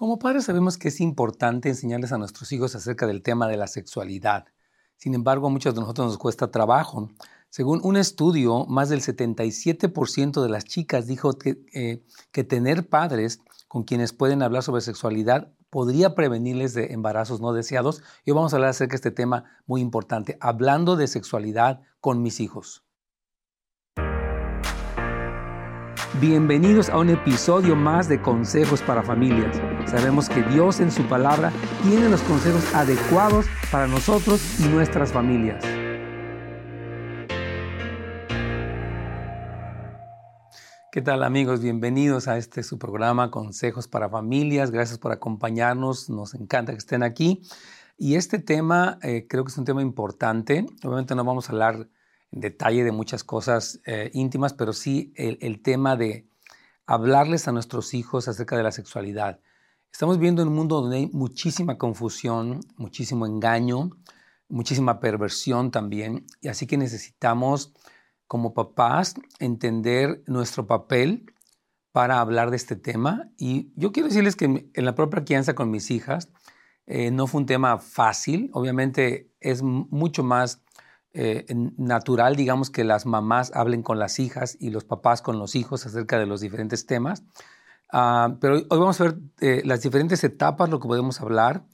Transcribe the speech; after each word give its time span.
Como 0.00 0.18
padres 0.18 0.46
sabemos 0.46 0.78
que 0.78 0.88
es 0.88 0.98
importante 1.02 1.68
enseñarles 1.68 2.10
a 2.10 2.16
nuestros 2.16 2.50
hijos 2.52 2.74
acerca 2.74 3.06
del 3.06 3.20
tema 3.20 3.48
de 3.48 3.58
la 3.58 3.66
sexualidad. 3.66 4.46
Sin 4.96 5.12
embargo, 5.12 5.46
a 5.46 5.50
muchos 5.50 5.74
de 5.74 5.82
nosotros 5.82 6.06
nos 6.06 6.16
cuesta 6.16 6.50
trabajo. 6.50 7.10
Según 7.50 7.82
un 7.84 7.98
estudio, 7.98 8.64
más 8.64 8.88
del 8.88 9.02
77% 9.02 10.42
de 10.42 10.48
las 10.48 10.64
chicas 10.64 11.06
dijo 11.06 11.34
que, 11.34 11.62
eh, 11.74 12.02
que 12.32 12.44
tener 12.44 12.88
padres 12.88 13.42
con 13.68 13.82
quienes 13.82 14.14
pueden 14.14 14.42
hablar 14.42 14.62
sobre 14.62 14.80
sexualidad 14.80 15.52
podría 15.68 16.14
prevenirles 16.14 16.72
de 16.72 16.94
embarazos 16.94 17.42
no 17.42 17.52
deseados. 17.52 18.02
Y 18.24 18.30
hoy 18.30 18.36
vamos 18.36 18.54
a 18.54 18.56
hablar 18.56 18.70
acerca 18.70 18.92
de 18.92 18.96
este 18.96 19.10
tema 19.10 19.44
muy 19.66 19.82
importante, 19.82 20.38
hablando 20.40 20.96
de 20.96 21.08
sexualidad 21.08 21.82
con 22.00 22.22
mis 22.22 22.40
hijos. 22.40 22.86
Bienvenidos 26.20 26.90
a 26.90 26.98
un 26.98 27.08
episodio 27.08 27.74
más 27.74 28.06
de 28.06 28.20
Consejos 28.20 28.82
para 28.82 29.02
Familias. 29.02 29.56
Sabemos 29.86 30.28
que 30.28 30.42
Dios 30.42 30.78
en 30.80 30.90
su 30.90 31.02
palabra 31.04 31.50
tiene 31.82 32.10
los 32.10 32.20
consejos 32.20 32.74
adecuados 32.74 33.46
para 33.72 33.86
nosotros 33.86 34.60
y 34.60 34.64
nuestras 34.64 35.14
familias. 35.14 35.64
¿Qué 40.92 41.00
tal 41.00 41.22
amigos? 41.22 41.62
Bienvenidos 41.62 42.28
a 42.28 42.36
este 42.36 42.64
su 42.64 42.78
programa 42.78 43.30
Consejos 43.30 43.88
para 43.88 44.10
Familias. 44.10 44.70
Gracias 44.70 44.98
por 44.98 45.12
acompañarnos. 45.12 46.10
Nos 46.10 46.34
encanta 46.34 46.72
que 46.72 46.78
estén 46.78 47.02
aquí. 47.02 47.40
Y 47.96 48.16
este 48.16 48.38
tema 48.38 48.98
eh, 49.02 49.26
creo 49.26 49.42
que 49.44 49.52
es 49.52 49.56
un 49.56 49.64
tema 49.64 49.80
importante. 49.80 50.66
Obviamente 50.84 51.14
no 51.14 51.24
vamos 51.24 51.48
a 51.48 51.52
hablar 51.52 51.88
detalle 52.30 52.84
de 52.84 52.92
muchas 52.92 53.24
cosas 53.24 53.80
eh, 53.86 54.10
íntimas, 54.14 54.52
pero 54.52 54.72
sí 54.72 55.12
el, 55.16 55.62
tema 55.62 55.96
de 55.96 56.28
hablarles 56.86 57.48
a 57.48 57.52
nuestros 57.52 57.94
hijos 57.94 58.28
acerca 58.28 58.56
de 58.56 58.62
la 58.62 58.72
sexualidad. 58.72 59.40
Estamos 59.92 60.18
viendo 60.18 60.42
un 60.42 60.54
mundo 60.54 60.80
donde 60.80 60.98
hay 60.98 61.06
muchísima 61.08 61.76
confusión, 61.78 62.60
muchísimo 62.76 63.26
engaño, 63.26 63.90
muchísima 64.48 65.00
perversión 65.00 65.70
también, 65.70 66.26
y 66.40 66.48
así 66.48 66.66
que 66.66 66.76
necesitamos 66.76 67.72
como 68.26 68.54
papás 68.54 69.14
entender 69.40 70.22
nuestro 70.26 70.66
papel 70.66 71.32
para 71.90 72.20
hablar 72.20 72.50
de 72.50 72.56
este 72.56 72.76
tema. 72.76 73.28
Y 73.36 73.72
yo 73.74 73.90
quiero 73.90 74.08
decirles 74.08 74.36
que 74.36 74.44
en 74.72 74.84
la 74.84 74.94
propia 74.94 75.24
crianza 75.24 75.54
con 75.54 75.70
mis 75.70 75.90
hijas 75.90 76.28
eh, 76.86 77.10
no 77.10 77.26
fue 77.26 77.40
un 77.40 77.46
tema 77.46 77.78
fácil, 77.78 78.50
obviamente 78.52 79.32
es 79.40 79.62
mucho 79.62 80.22
más 80.22 80.62
eh, 81.12 81.44
natural, 81.76 82.36
digamos, 82.36 82.70
que 82.70 82.84
las 82.84 83.04
mamás 83.04 83.50
hablen 83.54 83.82
con 83.82 83.98
las 83.98 84.18
hijas 84.18 84.56
y 84.60 84.70
los 84.70 84.84
papás 84.84 85.22
con 85.22 85.38
los 85.38 85.56
hijos 85.56 85.86
acerca 85.86 86.18
de 86.18 86.26
los 86.26 86.40
diferentes 86.40 86.86
temas. 86.86 87.24
Ah, 87.92 88.36
pero 88.40 88.54
hoy 88.56 88.78
vamos 88.78 89.00
a 89.00 89.04
ver 89.04 89.18
eh, 89.40 89.62
las 89.64 89.82
diferentes 89.82 90.22
etapas, 90.22 90.70
lo 90.70 90.78
que 90.78 90.88
podemos 90.88 91.20
hablar. 91.20 91.64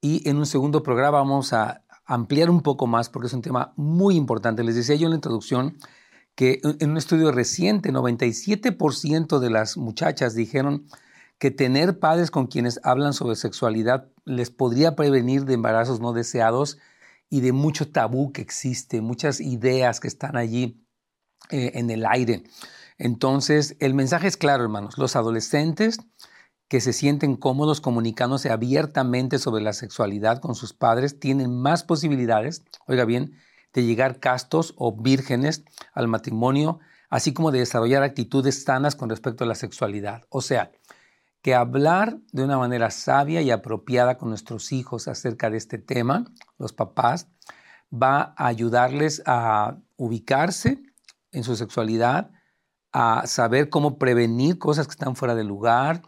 Y 0.00 0.28
en 0.28 0.36
un 0.36 0.46
segundo 0.46 0.82
programa 0.82 1.18
vamos 1.18 1.52
a 1.54 1.82
ampliar 2.04 2.50
un 2.50 2.60
poco 2.60 2.86
más 2.86 3.08
porque 3.08 3.28
es 3.28 3.32
un 3.32 3.42
tema 3.42 3.72
muy 3.76 4.16
importante. 4.16 4.62
Les 4.62 4.74
decía 4.74 4.96
yo 4.96 5.06
en 5.06 5.12
la 5.12 5.16
introducción 5.16 5.78
que 6.34 6.60
en 6.62 6.90
un 6.90 6.96
estudio 6.96 7.32
reciente, 7.32 7.92
97% 7.92 9.38
de 9.38 9.50
las 9.50 9.76
muchachas 9.76 10.34
dijeron 10.34 10.84
que 11.38 11.50
tener 11.50 11.98
padres 11.98 12.30
con 12.30 12.46
quienes 12.46 12.80
hablan 12.82 13.12
sobre 13.12 13.36
sexualidad 13.36 14.08
les 14.24 14.50
podría 14.50 14.96
prevenir 14.96 15.44
de 15.44 15.54
embarazos 15.54 16.00
no 16.00 16.12
deseados 16.12 16.78
y 17.28 17.40
de 17.40 17.52
mucho 17.52 17.90
tabú 17.90 18.32
que 18.32 18.42
existe, 18.42 19.00
muchas 19.00 19.40
ideas 19.40 20.00
que 20.00 20.08
están 20.08 20.36
allí 20.36 20.84
eh, 21.50 21.72
en 21.74 21.90
el 21.90 22.06
aire. 22.06 22.44
Entonces, 22.98 23.76
el 23.80 23.94
mensaje 23.94 24.28
es 24.28 24.36
claro, 24.36 24.62
hermanos. 24.62 24.98
Los 24.98 25.16
adolescentes 25.16 25.98
que 26.68 26.80
se 26.80 26.92
sienten 26.92 27.36
cómodos 27.36 27.80
comunicándose 27.80 28.50
abiertamente 28.50 29.38
sobre 29.38 29.62
la 29.62 29.72
sexualidad 29.72 30.40
con 30.40 30.54
sus 30.54 30.72
padres 30.72 31.20
tienen 31.20 31.54
más 31.54 31.84
posibilidades, 31.84 32.64
oiga 32.86 33.04
bien, 33.04 33.36
de 33.72 33.84
llegar 33.84 34.20
castos 34.20 34.74
o 34.76 34.96
vírgenes 34.96 35.64
al 35.92 36.08
matrimonio, 36.08 36.78
así 37.10 37.32
como 37.32 37.50
de 37.50 37.58
desarrollar 37.58 38.02
actitudes 38.02 38.64
sanas 38.64 38.96
con 38.96 39.10
respecto 39.10 39.44
a 39.44 39.46
la 39.46 39.54
sexualidad. 39.54 40.22
O 40.30 40.40
sea, 40.40 40.72
que 41.44 41.54
hablar 41.54 42.16
de 42.32 42.42
una 42.42 42.56
manera 42.56 42.90
sabia 42.90 43.42
y 43.42 43.50
apropiada 43.50 44.16
con 44.16 44.30
nuestros 44.30 44.72
hijos 44.72 45.08
acerca 45.08 45.50
de 45.50 45.58
este 45.58 45.76
tema, 45.76 46.24
los 46.56 46.72
papás, 46.72 47.28
va 47.92 48.34
a 48.38 48.46
ayudarles 48.46 49.22
a 49.26 49.76
ubicarse 49.96 50.82
en 51.32 51.44
su 51.44 51.54
sexualidad, 51.54 52.30
a 52.92 53.26
saber 53.26 53.68
cómo 53.68 53.98
prevenir 53.98 54.58
cosas 54.58 54.86
que 54.86 54.92
están 54.92 55.16
fuera 55.16 55.34
de 55.34 55.44
lugar 55.44 56.00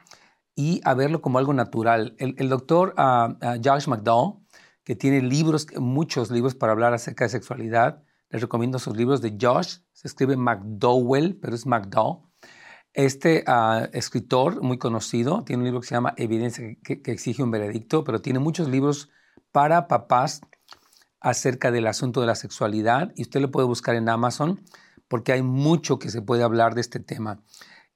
y 0.54 0.80
a 0.84 0.94
verlo 0.94 1.20
como 1.20 1.36
algo 1.36 1.52
natural. 1.52 2.16
El, 2.16 2.48
doctor 2.48 2.94
uh, 2.96 3.60
Josh 3.62 3.88
McDowell, 3.88 4.38
que 4.84 4.96
tiene 4.96 5.20
libros, 5.20 5.66
muchos 5.76 6.30
libros 6.30 6.54
para 6.54 6.72
hablar 6.72 6.94
acerca 6.94 7.24
de 7.26 7.28
sexualidad, 7.28 8.02
les 8.30 8.40
recomiendo 8.40 8.78
sus 8.78 8.96
libros 8.96 9.20
de 9.20 9.36
Josh, 9.38 9.80
se 9.92 10.08
escribe 10.08 10.38
McDowell, 10.38 11.36
pero 11.36 11.54
es 11.54 11.66
McDowell 11.66 12.22
este 12.96 13.44
ah, 13.46 13.90
escritor 13.92 14.62
muy 14.62 14.78
conocido 14.78 15.44
tiene 15.44 15.60
un 15.60 15.64
libro 15.66 15.80
que 15.82 15.86
se 15.86 15.94
llama 15.94 16.14
Evidencia 16.16 16.64
que, 16.82 17.00
exige 17.04 17.42
un 17.42 17.50
veredicto, 17.50 18.04
pero 18.04 18.22
tiene 18.22 18.38
muchos 18.38 18.68
libros 18.68 19.10
para 19.52 19.86
papás 19.86 20.40
acerca 21.20 21.70
del 21.70 21.88
asunto 21.88 22.22
de 22.22 22.26
la 22.26 22.34
sexualidad 22.34 23.12
y 23.14 23.22
usted 23.22 23.40
lo 23.40 23.50
puede 23.50 23.66
buscar 23.66 23.96
en 23.96 24.08
Amazon 24.08 24.62
porque 25.08 25.32
hay 25.32 25.42
mucho 25.42 25.98
que 25.98 26.08
se 26.08 26.22
puede 26.22 26.42
hablar 26.42 26.74
de 26.74 26.80
este 26.80 26.98
tema. 26.98 27.42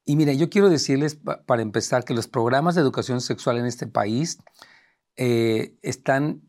Y 0.04 0.16
mire, 0.16 0.36
yo 0.36 0.50
quiero 0.50 0.68
decirles 0.68 1.18
para 1.46 1.62
empezar 1.62 2.04
que 2.04 2.14
los 2.14 2.28
programas 2.28 2.74
de 2.74 2.82
educación 2.82 3.22
sexual 3.22 3.56
en 3.56 3.64
este 3.64 3.86
país 3.86 4.38
eh, 5.16 5.78
están 5.80 6.42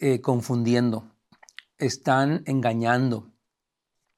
eh, 0.00 0.20
confundiendo, 0.20 1.12
están 1.78 2.42
engañando 2.46 3.30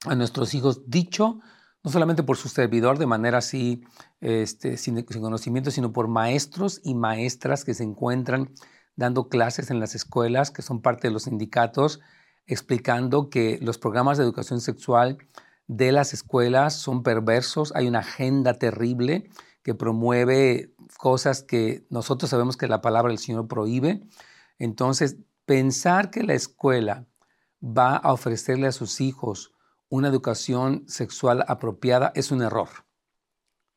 a 0.06 0.14
nuestros 0.14 0.54
hijos, 0.54 0.88
dicho 0.88 1.40
no 1.86 1.92
solamente 1.92 2.24
por 2.24 2.36
su 2.36 2.48
servidor 2.48 2.98
de 2.98 3.06
manera 3.06 3.38
así, 3.38 3.84
este, 4.20 4.76
sin, 4.76 5.00
conocimiento, 5.04 5.70
sino 5.70 5.92
por 5.92 6.08
maestros 6.08 6.80
y 6.82 6.96
maestras 6.96 7.64
que 7.64 7.74
se 7.74 7.84
encuentran 7.84 8.50
dando 8.96 9.28
clases 9.28 9.70
en 9.70 9.78
las 9.78 9.94
escuelas, 9.94 10.50
que 10.50 10.62
son 10.62 10.82
parte 10.82 11.06
de 11.06 11.12
los 11.12 11.22
sindicatos, 11.22 12.00
explicando 12.44 13.30
que 13.30 13.60
los 13.62 13.78
programas 13.78 14.18
de 14.18 14.24
educación 14.24 14.60
sexual 14.60 15.18
de 15.68 15.92
las 15.92 16.12
escuelas 16.12 16.74
son 16.74 17.04
perversos, 17.04 17.72
hay 17.76 17.86
una 17.86 18.00
agenda 18.00 18.54
terrible 18.54 19.30
que 19.62 19.76
promueve 19.76 20.74
cosas 20.98 21.44
que 21.44 21.86
nosotros 21.88 22.30
sabemos 22.30 22.56
que 22.56 22.66
la 22.66 22.80
palabra 22.80 23.10
del 23.10 23.20
Señor 23.20 23.46
prohíbe. 23.46 24.02
Entonces, 24.58 25.18
pensar 25.44 26.10
que 26.10 26.24
la 26.24 26.34
escuela 26.34 27.06
va 27.62 27.94
a 27.94 28.12
ofrecerle 28.12 28.66
a 28.66 28.72
sus 28.72 29.00
hijos 29.00 29.52
una 29.88 30.08
educación 30.08 30.84
sexual 30.88 31.44
apropiada 31.48 32.12
es 32.14 32.30
un 32.30 32.42
error. 32.42 32.68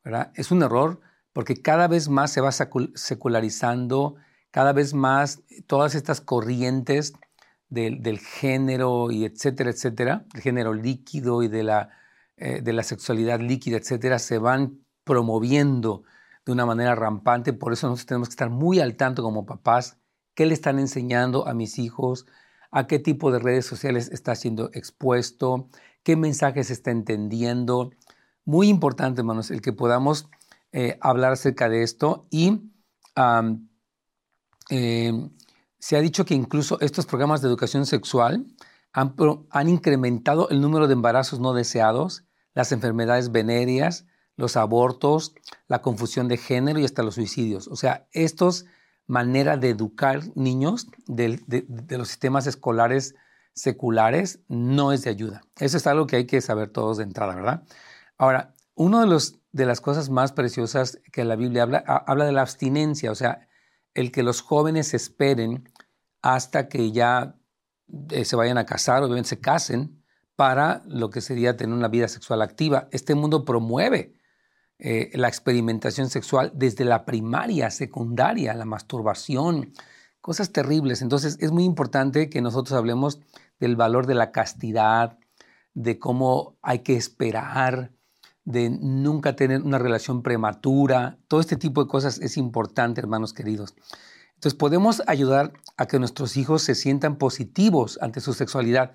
¿verdad? 0.04 0.32
Es 0.36 0.52
un 0.52 0.64
error 0.64 1.02
porque 1.34 1.62
cada 1.62 1.88
vez 1.88 2.10
más 2.10 2.32
se 2.32 2.42
va 2.42 2.52
secularizando, 2.52 4.16
cada 4.52 4.74
vez 4.74 4.94
más 4.94 5.42
todas 5.68 5.96
estas 5.96 6.22
corrientes 6.22 7.14
del, 7.70 8.20
género 8.20 9.12
y 9.12 9.26
etcétera, 9.26 9.70
etcétera, 9.70 10.26
el 10.34 10.42
género 10.42 10.74
líquido 10.74 11.44
y 11.44 11.48
de 11.48 11.64
la, 11.64 11.90
eh, 12.38 12.62
de 12.62 12.74
la 12.74 12.84
sexualidad 12.84 13.40
líquida, 13.40 13.78
etcétera, 13.78 14.18
se 14.20 14.40
van 14.40 14.80
promoviendo 15.04 16.04
de 16.46 16.52
una 16.52 16.66
manera 16.66 16.96
rampante. 16.96 17.54
Por 17.54 17.74
eso 17.74 17.88
nosotros 17.88 18.08
tenemos 18.08 18.30
que 18.30 18.34
estar 18.34 18.50
muy 18.50 18.80
al 18.80 18.96
tanto 18.96 19.22
como 19.22 19.46
papás, 19.46 20.00
qué 20.34 20.46
le 20.46 20.54
están 20.54 20.80
enseñando 20.80 21.48
a 21.48 21.54
mis 21.54 21.78
hijos, 21.78 22.26
a 22.72 22.88
qué 22.88 23.00
tipo 23.00 23.32
de 23.32 23.40
redes 23.40 23.66
sociales 23.66 24.10
está 24.12 24.36
siendo 24.36 24.70
expuesto, 24.74 25.70
qué 26.04 26.16
mensaje 26.16 26.64
se 26.64 26.74
está 26.74 26.92
entendiendo. 26.92 27.92
Muy 28.46 28.70
importante, 28.70 29.22
hermanos, 29.22 29.52
el 29.52 29.62
que 29.62 29.74
podamos 29.74 30.30
eh, 30.72 30.98
hablar 31.02 31.34
acerca 31.34 31.70
de 31.70 31.84
esto 31.84 32.28
y 32.30 32.62
em, 33.16 33.68
se 35.80 35.98
ha 35.98 36.02
dicho 36.02 36.26
que 36.26 36.36
incluso 36.36 36.80
estos 36.82 37.06
programas 37.06 37.42
de 37.42 37.48
educación 37.48 37.86
sexual 37.86 38.46
han, 38.94 39.70
incrementado 39.70 40.50
el 40.50 40.62
número 40.62 40.88
de 40.88 40.94
embarazos 40.94 41.40
no 41.40 41.54
deseados, 41.54 42.26
las 42.54 42.72
enfermedades 42.72 43.32
venéreas, 43.32 44.06
los 44.36 44.58
abortos, 44.58 45.34
la 45.68 45.82
confusión 45.82 46.28
de 46.28 46.38
género 46.38 46.80
y 46.80 46.86
hasta 46.86 47.04
los 47.04 47.16
suicidios. 47.16 47.68
O 47.68 47.76
sea, 47.76 48.08
estos 48.12 48.66
maneras 49.08 49.60
de 49.60 49.70
educar 49.70 50.22
niños 50.36 50.88
de 51.08 51.40
los 51.90 52.08
sistemas 52.08 52.48
escolares 52.48 53.16
seculares 53.60 54.40
no 54.48 54.94
es 54.94 55.04
de 55.04 55.10
ayuda. 55.10 55.42
Eso 55.60 55.78
es 55.78 55.86
algo 55.86 56.08
que 56.08 56.16
hay 56.16 56.26
que 56.26 56.42
saber 56.42 56.70
todos 56.70 56.98
de 56.98 57.04
entrada, 57.04 57.36
¿verdad? 57.36 57.64
Ahora, 58.18 58.56
una 58.74 59.06
de, 59.06 59.22
de 59.52 59.66
las 59.66 59.82
cosas 59.82 60.10
más 60.10 60.32
preciosas 60.32 61.00
que 61.12 61.26
la 61.26 61.36
Biblia 61.36 61.64
habla, 61.64 61.80
habla 61.80 62.26
de 62.26 62.32
la 62.32 62.42
abstinencia, 62.42 63.12
o 63.12 63.16
sea, 63.16 63.48
el 63.94 64.12
que 64.12 64.24
los 64.24 64.42
jóvenes 64.42 64.94
esperen 64.94 65.70
hasta 66.22 66.70
que 66.70 66.92
ya 66.92 67.36
eh, 68.12 68.24
se 68.24 68.36
vayan 68.36 68.58
a 68.58 68.66
casar, 68.66 69.04
obviamente 69.04 69.30
se 69.30 69.42
casen, 69.42 70.02
para 70.38 70.82
lo 70.86 71.10
que 71.10 71.20
sería 71.20 71.58
tener 71.58 71.76
una 71.76 71.90
vida 71.90 72.08
sexual 72.08 72.42
activa. 72.42 72.88
Este 72.92 73.14
mundo 73.14 73.44
promueve 73.44 74.14
eh, 74.78 75.12
la 75.16 75.28
experimentación 75.28 76.10
sexual 76.10 76.54
desde 76.56 76.86
la 76.86 77.04
primaria, 77.04 77.70
secundaria, 77.72 78.54
la 78.54 78.64
masturbación, 78.64 79.74
cosas 80.30 80.52
terribles. 80.52 81.02
Entonces 81.02 81.38
es 81.40 81.52
muy 81.52 81.64
importante 81.64 82.30
que 82.30 82.40
nosotros 82.40 82.78
hablemos 82.78 83.20
del 83.60 83.76
valor 83.76 84.06
de 84.06 84.14
la 84.14 84.32
castidad, 84.32 85.18
de 85.74 85.98
cómo 85.98 86.56
hay 86.62 86.84
que 86.84 86.96
esperar, 86.96 87.94
de 88.44 88.70
nunca 88.70 89.36
tener 89.36 89.64
una 89.64 89.80
relación 89.80 90.22
prematura. 90.22 91.18
Todo 91.28 91.40
este 91.40 91.56
tipo 91.56 91.84
de 91.84 91.90
cosas 91.90 92.20
es 92.20 92.38
importante, 92.38 93.02
hermanos 93.02 93.34
queridos. 93.34 93.74
Entonces 94.36 94.54
podemos 94.54 95.02
ayudar 95.08 95.52
a 95.78 95.88
que 95.88 95.98
nuestros 95.98 96.38
hijos 96.38 96.62
se 96.62 96.76
sientan 96.76 97.18
positivos 97.18 97.98
ante 98.00 98.22
su 98.22 98.34
sexualidad. 98.34 98.94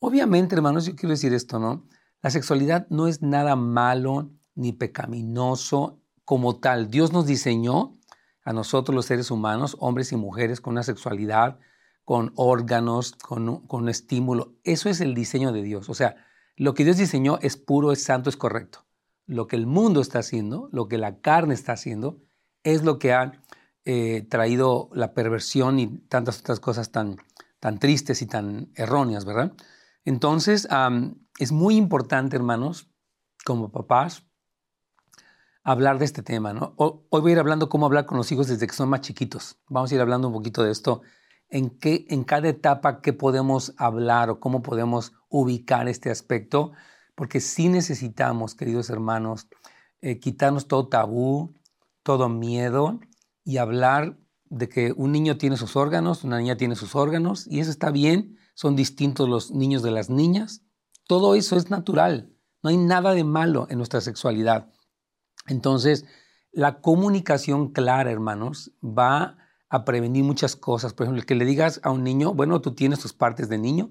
Obviamente, 0.00 0.56
hermanos, 0.56 0.86
yo 0.86 0.96
quiero 0.96 1.10
decir 1.10 1.32
esto, 1.32 1.60
¿no? 1.60 1.86
La 2.22 2.30
sexualidad 2.30 2.88
no 2.90 3.06
es 3.06 3.22
nada 3.22 3.54
malo 3.54 4.32
ni 4.56 4.72
pecaminoso 4.72 6.00
como 6.24 6.56
tal. 6.56 6.90
Dios 6.90 7.12
nos 7.12 7.26
diseñó 7.26 7.92
a 8.44 8.52
nosotros 8.52 8.94
los 8.94 9.06
seres 9.06 9.30
humanos, 9.30 9.76
hombres 9.80 10.12
y 10.12 10.16
mujeres, 10.16 10.60
con 10.60 10.72
una 10.72 10.82
sexualidad, 10.82 11.58
con 12.04 12.32
órganos, 12.36 13.12
con, 13.12 13.66
con 13.66 13.88
estímulo. 13.88 14.54
Eso 14.64 14.88
es 14.88 15.00
el 15.00 15.14
diseño 15.14 15.52
de 15.52 15.62
Dios. 15.62 15.88
O 15.88 15.94
sea, 15.94 16.16
lo 16.56 16.74
que 16.74 16.84
Dios 16.84 16.96
diseñó 16.96 17.38
es 17.40 17.56
puro, 17.56 17.92
es 17.92 18.02
santo, 18.02 18.28
es 18.28 18.36
correcto. 18.36 18.84
Lo 19.26 19.46
que 19.46 19.56
el 19.56 19.66
mundo 19.66 20.00
está 20.00 20.18
haciendo, 20.18 20.68
lo 20.72 20.88
que 20.88 20.98
la 20.98 21.20
carne 21.20 21.54
está 21.54 21.72
haciendo, 21.72 22.20
es 22.64 22.82
lo 22.82 22.98
que 22.98 23.12
ha 23.12 23.40
eh, 23.84 24.26
traído 24.28 24.90
la 24.92 25.14
perversión 25.14 25.78
y 25.78 25.98
tantas 26.08 26.40
otras 26.40 26.60
cosas 26.60 26.90
tan, 26.90 27.16
tan 27.60 27.78
tristes 27.78 28.22
y 28.22 28.26
tan 28.26 28.70
erróneas, 28.74 29.24
¿verdad? 29.24 29.52
Entonces, 30.04 30.68
es 31.38 31.52
muy 31.52 31.76
importante, 31.76 32.36
hermanos, 32.36 32.90
como 33.44 33.70
papás, 33.70 34.24
hablar 35.64 35.98
de 35.98 36.04
este 36.04 36.22
tema, 36.22 36.52
¿no? 36.52 36.74
Hoy 36.76 37.20
voy 37.20 37.30
a 37.30 37.34
ir 37.34 37.38
hablando 37.38 37.68
cómo 37.68 37.86
hablar 37.86 38.06
con 38.06 38.18
los 38.18 38.30
hijos 38.32 38.48
desde 38.48 38.66
que 38.66 38.74
son 38.74 38.88
más 38.88 39.02
chiquitos. 39.02 39.58
Vamos 39.68 39.92
a 39.92 39.94
ir 39.94 40.00
hablando 40.00 40.28
un 40.28 40.34
poquito 40.34 40.62
de 40.62 40.72
esto, 40.72 41.02
en, 41.48 41.70
qué, 41.70 42.06
en 42.08 42.24
cada 42.24 42.48
etapa 42.48 43.00
qué 43.00 43.12
podemos 43.12 43.74
hablar 43.76 44.30
o 44.30 44.40
cómo 44.40 44.62
podemos 44.62 45.12
ubicar 45.28 45.88
este 45.88 46.10
aspecto, 46.10 46.72
porque 47.14 47.40
sí 47.40 47.68
necesitamos, 47.68 48.54
queridos 48.54 48.90
hermanos, 48.90 49.48
eh, 50.00 50.18
quitarnos 50.18 50.66
todo 50.66 50.88
tabú, 50.88 51.54
todo 52.02 52.28
miedo 52.28 53.00
y 53.44 53.58
hablar 53.58 54.18
de 54.46 54.68
que 54.68 54.92
un 54.96 55.12
niño 55.12 55.38
tiene 55.38 55.56
sus 55.56 55.76
órganos, 55.76 56.24
una 56.24 56.38
niña 56.38 56.56
tiene 56.56 56.74
sus 56.74 56.94
órganos, 56.94 57.46
y 57.46 57.60
eso 57.60 57.70
está 57.70 57.90
bien, 57.90 58.36
son 58.54 58.76
distintos 58.76 59.28
los 59.28 59.50
niños 59.50 59.82
de 59.82 59.92
las 59.92 60.10
niñas. 60.10 60.62
Todo 61.06 61.34
eso 61.34 61.56
es 61.56 61.70
natural, 61.70 62.32
no 62.62 62.70
hay 62.70 62.76
nada 62.76 63.14
de 63.14 63.24
malo 63.24 63.66
en 63.70 63.78
nuestra 63.78 64.00
sexualidad. 64.00 64.71
Entonces, 65.46 66.04
la 66.52 66.80
comunicación 66.80 67.72
clara, 67.72 68.10
hermanos, 68.10 68.72
va 68.82 69.38
a 69.68 69.84
prevenir 69.84 70.24
muchas 70.24 70.54
cosas. 70.54 70.92
Por 70.92 71.04
ejemplo, 71.04 71.24
que 71.24 71.34
le 71.34 71.44
digas 71.44 71.80
a 71.82 71.90
un 71.90 72.04
niño, 72.04 72.34
bueno, 72.34 72.60
tú 72.60 72.74
tienes 72.74 73.00
tus 73.00 73.12
partes 73.12 73.48
de 73.48 73.58
niño 73.58 73.88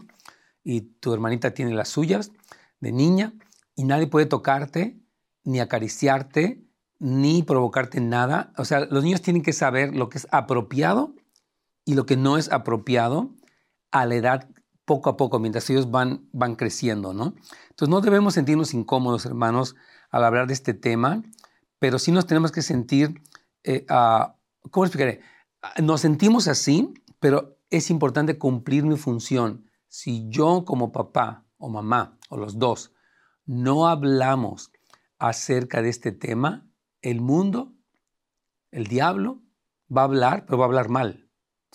y 0.64 0.82
tu 0.82 1.14
hermanita 1.14 1.54
tiene 1.54 1.74
las 1.74 1.90
suyas 1.90 2.32
de 2.80 2.92
niña 2.92 3.34
y 3.76 3.84
nadie 3.84 4.08
puede 4.08 4.28
tocarte, 4.28 5.00
ni 5.44 5.60
acariciarte, 5.60 6.64
ni 7.00 7.42
provocarte 7.42 8.00
nada. 8.00 8.54
O 8.58 8.66
sea, 8.66 8.82
los 8.82 9.04
niños 9.04 9.22
tienen 9.22 9.42
que 9.42 9.54
saber 9.54 9.96
lo 9.96 10.10
que 10.10 10.20
es 10.20 10.28
apropiado 10.32 11.16
y 11.84 11.96
lo 11.96 12.06
que 12.06 12.16
no 12.16 12.38
es 12.38 12.52
apropiado 12.52 13.32
a 13.90 14.06
la 14.06 14.16
edad 14.16 14.50
poco 14.86 15.10
a 15.10 15.18
poco, 15.18 15.40
mientras 15.40 15.70
ellos 15.70 15.90
van, 15.90 16.28
van 16.32 16.56
creciendo, 16.56 17.14
¿no? 17.14 17.34
Entonces 17.70 17.90
no 17.90 18.02
debemos 18.02 18.36
sentirnos 18.36 18.74
incómodos, 18.74 19.26
hermanos, 19.26 19.76
al 20.12 20.24
hablar 20.24 20.48
de 20.48 20.54
este 20.54 20.74
tema, 20.74 21.24
pero 21.82 21.98
sí 21.98 22.12
nos 22.12 22.28
tenemos 22.28 22.52
que 22.52 22.62
sentir, 22.62 23.24
eh, 23.64 23.88
¿cómo 24.70 24.86
explicaré? 24.86 25.22
Nos 25.82 26.02
sentimos 26.02 26.48
así, 26.48 26.94
pero 27.20 27.58
es 27.72 27.90
importante 27.90 28.38
cumplir 28.38 28.84
mi 28.84 28.98
función. 28.98 29.66
Si 29.88 30.30
yo 30.30 30.64
como 30.64 30.92
papá 30.92 31.48
o 31.58 31.70
mamá, 31.70 32.20
o 32.30 32.38
los 32.38 32.60
dos, 32.60 32.94
no 33.48 33.88
hablamos 33.88 34.72
acerca 35.18 35.82
de 35.82 35.90
este 35.90 36.12
tema, 36.12 36.70
el 37.02 37.20
mundo, 37.20 37.74
el 38.70 38.86
diablo, 38.86 39.42
va 39.90 40.02
a 40.02 40.06
hablar, 40.06 40.46
pero 40.46 40.60
va 40.60 40.66
a 40.66 40.68
hablar 40.68 40.90
mal. 40.90 41.32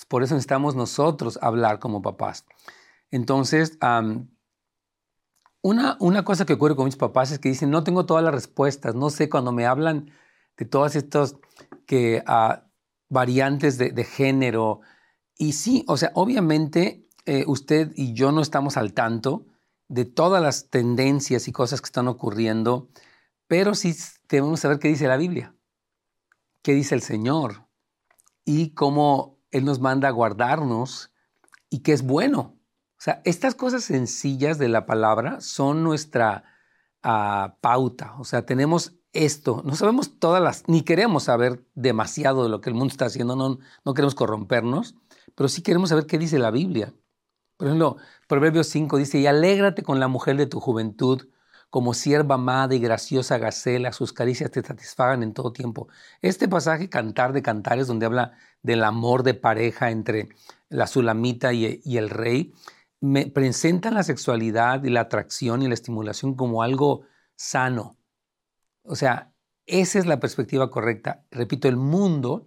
Por 0.06 0.22
eso 0.22 0.36
necesitamos 0.36 0.76
nosotros 0.76 1.36
hablar 1.42 1.80
como 1.80 2.00
papás. 2.00 2.46
Entonces, 3.10 3.76
una, 5.66 5.96
una, 5.98 6.24
cosa 6.24 6.46
que 6.46 6.52
ocurre 6.52 6.76
con 6.76 6.84
mis 6.84 6.96
papás 6.96 7.32
es 7.32 7.40
que 7.40 7.48
dicen, 7.48 7.70
no 7.70 7.82
tengo 7.82 8.06
todas 8.06 8.22
las 8.22 8.32
respuestas, 8.32 8.94
no 8.94 9.10
sé, 9.10 9.28
cuando 9.28 9.50
me 9.50 9.66
hablan 9.66 10.12
de 10.56 10.64
todas 10.64 10.94
estas 10.94 11.36
que, 11.86 12.22
uh, 12.26 12.60
variantes 13.08 13.76
de, 13.76 13.90
de, 13.90 14.04
género. 14.04 14.80
Y 15.36 15.52
sí, 15.52 15.84
o 15.88 15.96
sea, 15.96 16.12
obviamente 16.14 17.08
eh, 17.24 17.44
usted 17.48 17.90
y 17.96 18.12
yo 18.12 18.30
no 18.30 18.42
estamos 18.42 18.76
al 18.76 18.92
tanto 18.92 19.46
de 19.88 20.04
todas 20.04 20.40
las 20.40 20.70
tendencias 20.70 21.48
y 21.48 21.52
cosas 21.52 21.80
que 21.80 21.86
están 21.86 22.06
ocurriendo, 22.06 22.88
pero 23.48 23.74
sí 23.74 23.94
debemos 24.28 24.60
saber 24.60 24.78
qué 24.78 24.88
dice 24.88 25.08
la 25.08 25.16
Biblia, 25.16 25.54
qué 26.62 26.74
dice 26.74 26.94
el 26.94 27.02
Señor 27.02 27.66
y 28.44 28.70
cómo 28.70 29.38
Él 29.50 29.64
nos 29.64 29.80
manda 29.80 30.06
a 30.08 30.12
guardarnos 30.12 31.12
y 31.70 31.80
qué 31.80 31.92
es 31.92 32.02
bueno. 32.02 32.55
Sea, 33.06 33.22
estas 33.24 33.54
cosas 33.54 33.84
sencillas 33.84 34.58
de 34.58 34.68
la 34.68 34.84
palabra 34.84 35.40
son 35.40 35.84
nuestra 35.84 36.42
uh, 37.04 37.56
pauta. 37.60 38.16
O 38.18 38.24
sea, 38.24 38.44
tenemos 38.44 38.96
esto. 39.12 39.62
No 39.64 39.76
sabemos 39.76 40.18
todas 40.18 40.42
las, 40.42 40.64
ni 40.66 40.82
queremos 40.82 41.22
saber 41.22 41.64
demasiado 41.76 42.42
de 42.42 42.48
lo 42.48 42.60
que 42.60 42.68
el 42.68 42.74
mundo 42.74 42.90
está 42.90 43.04
haciendo, 43.04 43.36
no, 43.36 43.58
no 43.84 43.94
queremos 43.94 44.16
corrompernos, 44.16 44.96
pero 45.36 45.48
sí 45.48 45.62
queremos 45.62 45.90
saber 45.90 46.06
qué 46.06 46.18
dice 46.18 46.40
la 46.40 46.50
Biblia. 46.50 46.94
Por 47.56 47.68
ejemplo, 47.68 47.96
Proverbios 48.26 48.66
5 48.70 48.96
dice, 48.96 49.20
y 49.20 49.28
alégrate 49.28 49.84
con 49.84 50.00
la 50.00 50.08
mujer 50.08 50.36
de 50.36 50.46
tu 50.46 50.58
juventud, 50.58 51.28
como 51.70 51.94
sierva 51.94 52.34
amada 52.34 52.74
y 52.74 52.80
graciosa 52.80 53.38
gacela, 53.38 53.92
sus 53.92 54.12
caricias 54.12 54.50
te 54.50 54.64
satisfagan 54.64 55.22
en 55.22 55.32
todo 55.32 55.52
tiempo. 55.52 55.86
Este 56.22 56.48
pasaje, 56.48 56.90
Cantar 56.90 57.32
de 57.32 57.42
Cantares, 57.42 57.86
donde 57.86 58.06
habla 58.06 58.32
del 58.62 58.82
amor 58.82 59.22
de 59.22 59.34
pareja 59.34 59.92
entre 59.92 60.28
la 60.68 60.88
sulamita 60.88 61.52
y 61.52 61.98
el 61.98 62.10
rey, 62.10 62.52
me 63.00 63.26
presentan 63.26 63.94
la 63.94 64.02
sexualidad 64.02 64.82
y 64.84 64.90
la 64.90 65.02
atracción 65.02 65.62
y 65.62 65.68
la 65.68 65.74
estimulación 65.74 66.34
como 66.34 66.62
algo 66.62 67.02
sano. 67.34 67.96
O 68.82 68.96
sea, 68.96 69.32
esa 69.66 69.98
es 69.98 70.06
la 70.06 70.20
perspectiva 70.20 70.70
correcta. 70.70 71.24
Repito, 71.30 71.68
el 71.68 71.76
mundo 71.76 72.46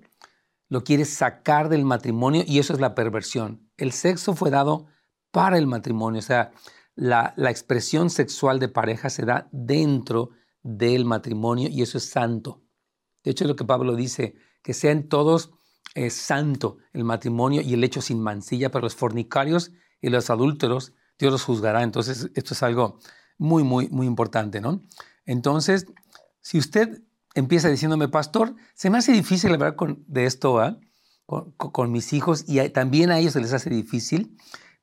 lo 0.70 0.84
quiere 0.84 1.06
sacar 1.06 1.70
del 1.70 1.84
matrimonio 1.84 2.44
y 2.46 2.60
eso 2.60 2.74
es 2.74 2.80
la 2.80 2.96
perversión. 2.96 3.70
El 3.78 3.92
sexo 3.92 4.36
fue 4.36 4.50
dado 4.50 4.88
para 5.32 5.58
el 5.58 5.68
matrimonio, 5.68 6.20
o 6.20 6.24
sea, 6.24 6.52
la, 6.96 7.34
expresión 7.50 8.10
sexual 8.10 8.60
de 8.60 8.68
pareja 8.68 9.10
se 9.10 9.26
da 9.26 9.48
dentro 9.52 10.32
del 10.64 11.06
matrimonio 11.06 11.70
y 11.70 11.82
eso 11.82 11.98
es 11.98 12.10
santo. 12.10 12.64
De 13.24 13.32
hecho, 13.32 13.46
es 13.46 13.48
lo 13.48 13.56
que 13.56 13.64
Pablo 13.64 13.96
dice, 13.96 14.36
que 14.64 14.74
sean 14.74 15.08
todos 15.08 15.52
eh, 15.96 16.10
santo 16.10 16.78
el 16.94 17.04
matrimonio 17.04 17.62
y 17.62 17.74
el 17.74 17.84
hecho 17.84 18.02
sin 18.02 18.22
mancilla, 18.22 18.70
para 18.70 18.84
los 18.84 18.96
fornicarios 18.96 19.72
y 20.02 20.10
los 20.10 20.30
adúlteros, 20.30 20.94
Dios 21.18 21.32
los 21.32 21.44
juzgará. 21.44 21.84
Entonces, 21.84 22.30
esto 22.36 22.54
es 22.54 22.64
algo 22.64 23.00
muy, 23.38 23.64
muy, 23.64 23.90
muy 23.90 24.08
importante, 24.08 24.62
¿no? 24.62 24.84
Entonces, 25.26 25.88
si 26.42 26.58
usted 26.58 27.04
empieza 27.36 27.70
diciéndome, 27.70 28.08
pastor, 28.08 28.56
se 28.74 28.90
me 28.90 28.98
hace 28.98 29.12
difícil 29.12 29.54
hablar 29.54 29.76
con, 29.76 30.04
de 30.08 30.26
esto 30.26 30.60
¿ah? 30.60 30.80
con, 31.26 31.92
mis 31.92 32.14
hijos 32.14 32.44
y 32.48 32.68
también 32.70 33.12
a 33.12 33.20
ellos 33.20 33.34
se 33.34 33.42
les 33.42 33.54
hace 33.54 33.70
difícil, 33.70 34.36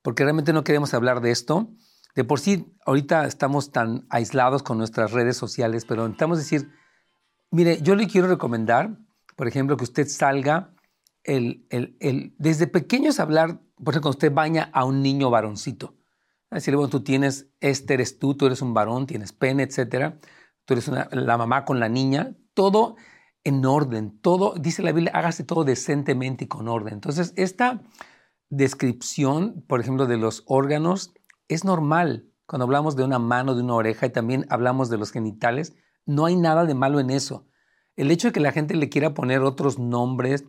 porque 0.02 0.22
realmente 0.22 0.52
no 0.52 0.64
queremos 0.64 0.94
hablar 0.94 1.20
de 1.20 1.30
esto. 1.32 1.70
De 2.14 2.24
por 2.24 2.40
sí, 2.40 2.72
ahorita 2.86 3.26
estamos 3.26 3.72
tan 3.72 4.06
aislados 4.08 4.62
con 4.62 4.78
nuestras 4.78 5.12
redes 5.12 5.36
sociales, 5.36 5.84
pero 5.84 6.02
necesitamos 6.04 6.38
decir, 6.38 6.70
mire, 7.50 7.82
yo 7.82 7.94
le 7.94 8.06
quiero 8.06 8.28
recomendar, 8.28 8.96
por 9.34 9.48
ejemplo, 9.48 9.76
que 9.76 9.84
usted 9.84 10.06
salga 10.06 10.72
el, 11.26 11.66
el, 11.70 11.96
el, 12.00 12.34
desde 12.38 12.66
pequeños 12.66 13.20
hablar 13.20 13.60
por 13.76 13.92
ejemplo, 13.92 14.02
cuando 14.02 14.16
usted 14.16 14.32
baña 14.32 14.70
a 14.72 14.84
un 14.84 15.02
niño 15.02 15.30
varoncito, 15.30 15.94
decirle, 16.50 16.76
bueno, 16.76 16.90
tú 16.90 17.02
tienes, 17.02 17.50
este 17.60 17.94
eres 17.94 18.18
tú, 18.18 18.34
tú 18.34 18.46
eres 18.46 18.62
un 18.62 18.72
varón, 18.72 19.06
tienes 19.06 19.32
pene, 19.32 19.64
etcétera, 19.64 20.18
tú 20.64 20.74
eres 20.74 20.88
la 20.88 21.36
mamá 21.36 21.64
con 21.64 21.78
la 21.78 21.88
niña, 21.88 22.34
todo 22.54 22.96
en 23.44 23.64
orden, 23.64 24.18
todo, 24.20 24.54
dice 24.58 24.82
la 24.82 24.92
Biblia, 24.92 25.12
hágase 25.14 25.44
todo 25.44 25.64
decentemente 25.64 26.44
y 26.44 26.48
con 26.48 26.68
orden. 26.68 26.94
Entonces, 26.94 27.32
esta 27.36 27.82
descripción, 28.48 29.62
por 29.68 29.80
ejemplo, 29.80 30.06
de 30.06 30.16
los 30.16 30.42
órganos, 30.46 31.12
es 31.48 31.64
normal. 31.64 32.30
Cuando 32.46 32.64
hablamos 32.64 32.96
de 32.96 33.04
una 33.04 33.18
mano, 33.18 33.54
de 33.54 33.62
una 33.62 33.74
oreja 33.74 34.06
y 34.06 34.10
también 34.10 34.46
hablamos 34.48 34.88
de 34.88 34.98
los 34.98 35.12
genitales, 35.12 35.76
no 36.06 36.24
hay 36.24 36.36
nada 36.36 36.64
de 36.64 36.74
malo 36.74 36.98
en 36.98 37.10
eso. 37.10 37.46
El 37.94 38.10
hecho 38.10 38.28
de 38.28 38.32
que 38.32 38.40
la 38.40 38.52
gente 38.52 38.74
le 38.74 38.88
quiera 38.88 39.14
poner 39.14 39.42
otros 39.42 39.78
nombres, 39.78 40.44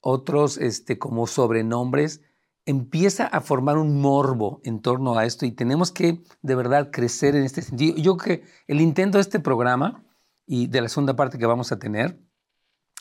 otros 0.00 0.58
este, 0.58 0.98
como 0.98 1.26
sobrenombres, 1.26 2.22
empieza 2.66 3.26
a 3.26 3.40
formar 3.40 3.78
un 3.78 4.00
morbo 4.00 4.60
en 4.64 4.80
torno 4.80 5.18
a 5.18 5.24
esto 5.24 5.46
y 5.46 5.52
tenemos 5.52 5.90
que 5.92 6.22
de 6.42 6.54
verdad 6.54 6.90
crecer 6.92 7.34
en 7.34 7.44
este 7.44 7.62
sentido. 7.62 7.96
Yo 7.96 8.16
creo 8.16 8.40
que 8.40 8.46
el 8.66 8.80
intento 8.80 9.18
de 9.18 9.22
este 9.22 9.40
programa 9.40 10.04
y 10.52 10.66
de 10.66 10.80
la 10.80 10.88
segunda 10.88 11.14
parte 11.14 11.38
que 11.38 11.46
vamos 11.46 11.70
a 11.70 11.78
tener, 11.78 12.20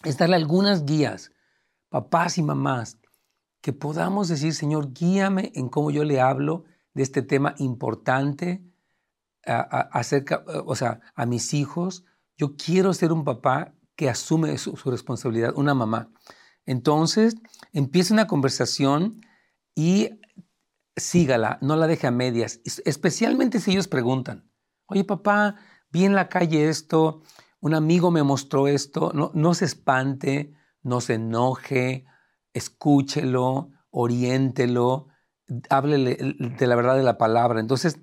es 0.03 0.19
darle 0.19 0.35
algunas 0.35 0.85
guías, 0.85 1.31
papás 1.89 2.37
y 2.37 2.43
mamás, 2.43 2.99
que 3.61 3.73
podamos 3.73 4.27
decir, 4.27 4.53
Señor, 4.53 4.93
guíame 4.93 5.51
en 5.55 5.67
cómo 5.67 5.89
yo 5.89 6.03
le 6.03 6.21
hablo 6.21 6.65
de 6.93 7.01
este 7.01 7.23
tema 7.23 7.55
importante 7.57 8.63
acerca, 9.45 10.43
o 10.65 10.75
sea, 10.75 10.99
a 11.15 11.25
mis 11.25 11.55
hijos. 11.55 12.05
Yo 12.37 12.55
quiero 12.55 12.93
ser 12.93 13.11
un 13.11 13.23
papá 13.23 13.73
que 13.95 14.09
asume 14.09 14.55
su, 14.59 14.75
responsabilidad, 14.85 15.53
una 15.55 15.73
mamá. 15.73 16.11
Entonces, 16.65 17.35
empieza 17.73 18.13
una 18.13 18.27
conversación 18.27 19.21
y 19.75 20.09
sígala, 20.95 21.57
no 21.61 21.75
la 21.75 21.87
deje 21.87 22.07
a 22.07 22.11
medias, 22.11 22.59
especialmente 22.85 23.59
si 23.59 23.71
ellos 23.71 23.87
preguntan, 23.87 24.51
oye 24.85 25.03
papá, 25.03 25.55
vi 25.91 26.05
en 26.05 26.15
la 26.15 26.29
calle 26.29 26.69
esto, 26.69 27.21
un 27.61 27.73
amigo 27.73 28.11
me 28.11 28.23
mostró 28.23 28.67
esto, 28.67 29.11
no, 29.13 29.31
no 29.33 29.53
se 29.53 29.65
espante, 29.65 30.53
no 30.83 31.01
se 31.01 31.15
enoje, 31.15 32.05
escúchelo, 32.53 33.71
oriéntelo, 33.91 35.07
háblele 35.69 36.35
de 36.37 36.67
la 36.67 36.75
verdad 36.75 36.95
de 36.95 37.03
la 37.03 37.17
palabra. 37.17 37.59
Entonces, 37.59 37.99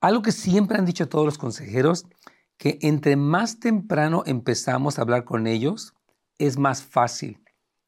algo 0.00 0.22
que 0.22 0.32
siempre 0.32 0.78
han 0.78 0.86
dicho 0.86 1.08
todos 1.08 1.24
los 1.24 1.38
consejeros, 1.38 2.06
que 2.58 2.78
entre 2.82 3.16
más 3.16 3.60
temprano 3.60 4.22
empezamos 4.26 4.98
a 4.98 5.02
hablar 5.02 5.24
con 5.24 5.46
ellos, 5.46 5.94
es 6.38 6.58
más 6.58 6.82
fácil. 6.82 7.42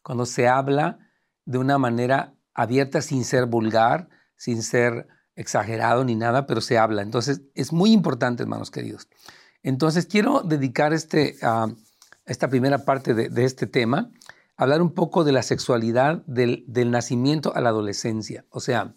Cuando 0.08 0.24
se 0.24 0.48
habla 0.48 1.00
de 1.44 1.58
una 1.58 1.76
manera 1.76 2.32
abierta, 2.54 3.02
sin 3.02 3.26
ser 3.26 3.44
vulgar, 3.44 4.08
sin 4.36 4.62
ser 4.62 5.06
exagerado 5.34 6.02
ni 6.02 6.14
nada, 6.14 6.46
pero 6.46 6.62
se 6.62 6.78
habla. 6.78 7.02
Entonces, 7.02 7.42
es 7.54 7.74
muy 7.74 7.92
importante, 7.92 8.42
hermanos 8.42 8.70
queridos. 8.70 9.10
Entonces, 9.62 10.06
quiero 10.06 10.40
dedicar 10.40 10.94
este, 10.94 11.36
a 11.42 11.66
esta 12.24 12.48
primera 12.48 12.86
parte 12.86 13.12
de, 13.12 13.44
este 13.44 13.66
tema, 13.66 14.10
hablar 14.56 14.80
un 14.80 14.94
poco 14.94 15.24
de 15.24 15.32
la 15.32 15.42
sexualidad 15.42 16.24
del, 16.24 16.64
del 16.66 16.90
nacimiento 16.90 17.54
a 17.54 17.60
la 17.60 17.68
adolescencia. 17.68 18.46
O 18.48 18.60
sea, 18.60 18.94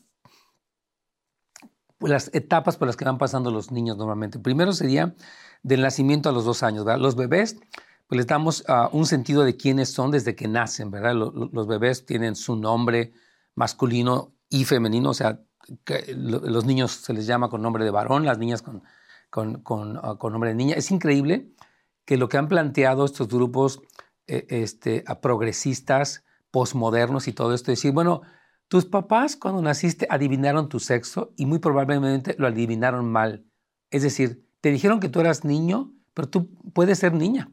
las 2.00 2.30
etapas 2.34 2.78
por 2.78 2.88
las 2.88 2.96
que 2.96 3.04
van 3.04 3.18
pasando 3.18 3.52
los 3.52 3.70
niños 3.70 3.98
normalmente. 3.98 4.40
Primero 4.40 4.72
sería 4.72 5.14
del 5.62 5.82
nacimiento 5.82 6.30
a 6.30 6.32
los 6.32 6.46
dos 6.46 6.64
años. 6.64 6.86
¿verdad? 6.86 7.02
Los 7.02 7.18
bebés, 7.18 7.58
pues 8.12 8.18
les 8.18 8.28
damos 8.28 8.66
ah, 8.68 8.90
un 8.92 9.06
sentido 9.06 9.46
de 9.46 9.56
quiénes 9.56 9.94
son 9.94 10.12
desde 10.12 10.36
que 10.36 10.50
nacen, 10.50 10.92
¿verdad? 10.92 11.16
Los, 11.16 11.66
bebés 11.66 12.06
tienen 12.06 12.36
su 12.36 12.58
nombre 12.58 13.14
masculino 13.56 14.36
y 14.50 14.66
femenino, 14.66 15.12
o 15.12 15.14
sea, 15.14 15.40
los 16.18 16.66
niños 16.66 16.92
se 16.92 17.14
les 17.14 17.26
llama 17.26 17.50
con 17.50 17.62
nombre 17.62 17.86
de 17.86 17.92
varón, 17.92 18.26
las 18.26 18.38
niñas 18.38 18.64
con, 18.64 18.84
con, 19.64 19.98
ah, 20.04 20.18
nombre 20.24 20.50
de 20.50 20.56
niña. 20.58 20.76
Es 20.76 20.92
increíble 20.92 21.54
que 22.04 22.18
lo 22.18 22.28
que 22.28 22.36
han 22.38 22.50
planteado 22.50 23.06
estos 23.06 23.30
grupos 23.30 23.82
eh, 24.28 24.46
este, 24.50 25.06
progresistas, 25.22 26.26
posmodernos 26.52 27.30
y 27.30 27.32
todo 27.32 27.54
esto, 27.54 27.72
decir, 27.72 27.94
bueno, 27.94 28.24
tus 28.68 28.84
papás 28.84 29.38
cuando 29.38 29.62
naciste 29.62 30.06
adivinaron 30.10 30.68
tu 30.68 30.82
sexo 30.82 31.32
y 31.38 31.46
muy 31.46 31.60
probablemente 31.60 32.36
lo 32.38 32.48
adivinaron 32.48 33.10
mal. 33.10 33.46
Es 33.90 34.04
decir, 34.04 34.46
te 34.60 34.70
dijeron 34.70 35.00
que 35.00 35.08
tú 35.08 35.22
eras 35.22 35.46
niño, 35.46 35.94
pero 36.14 36.28
tú 36.28 36.50
puedes 36.74 37.00
ser 37.00 37.14
niña. 37.14 37.50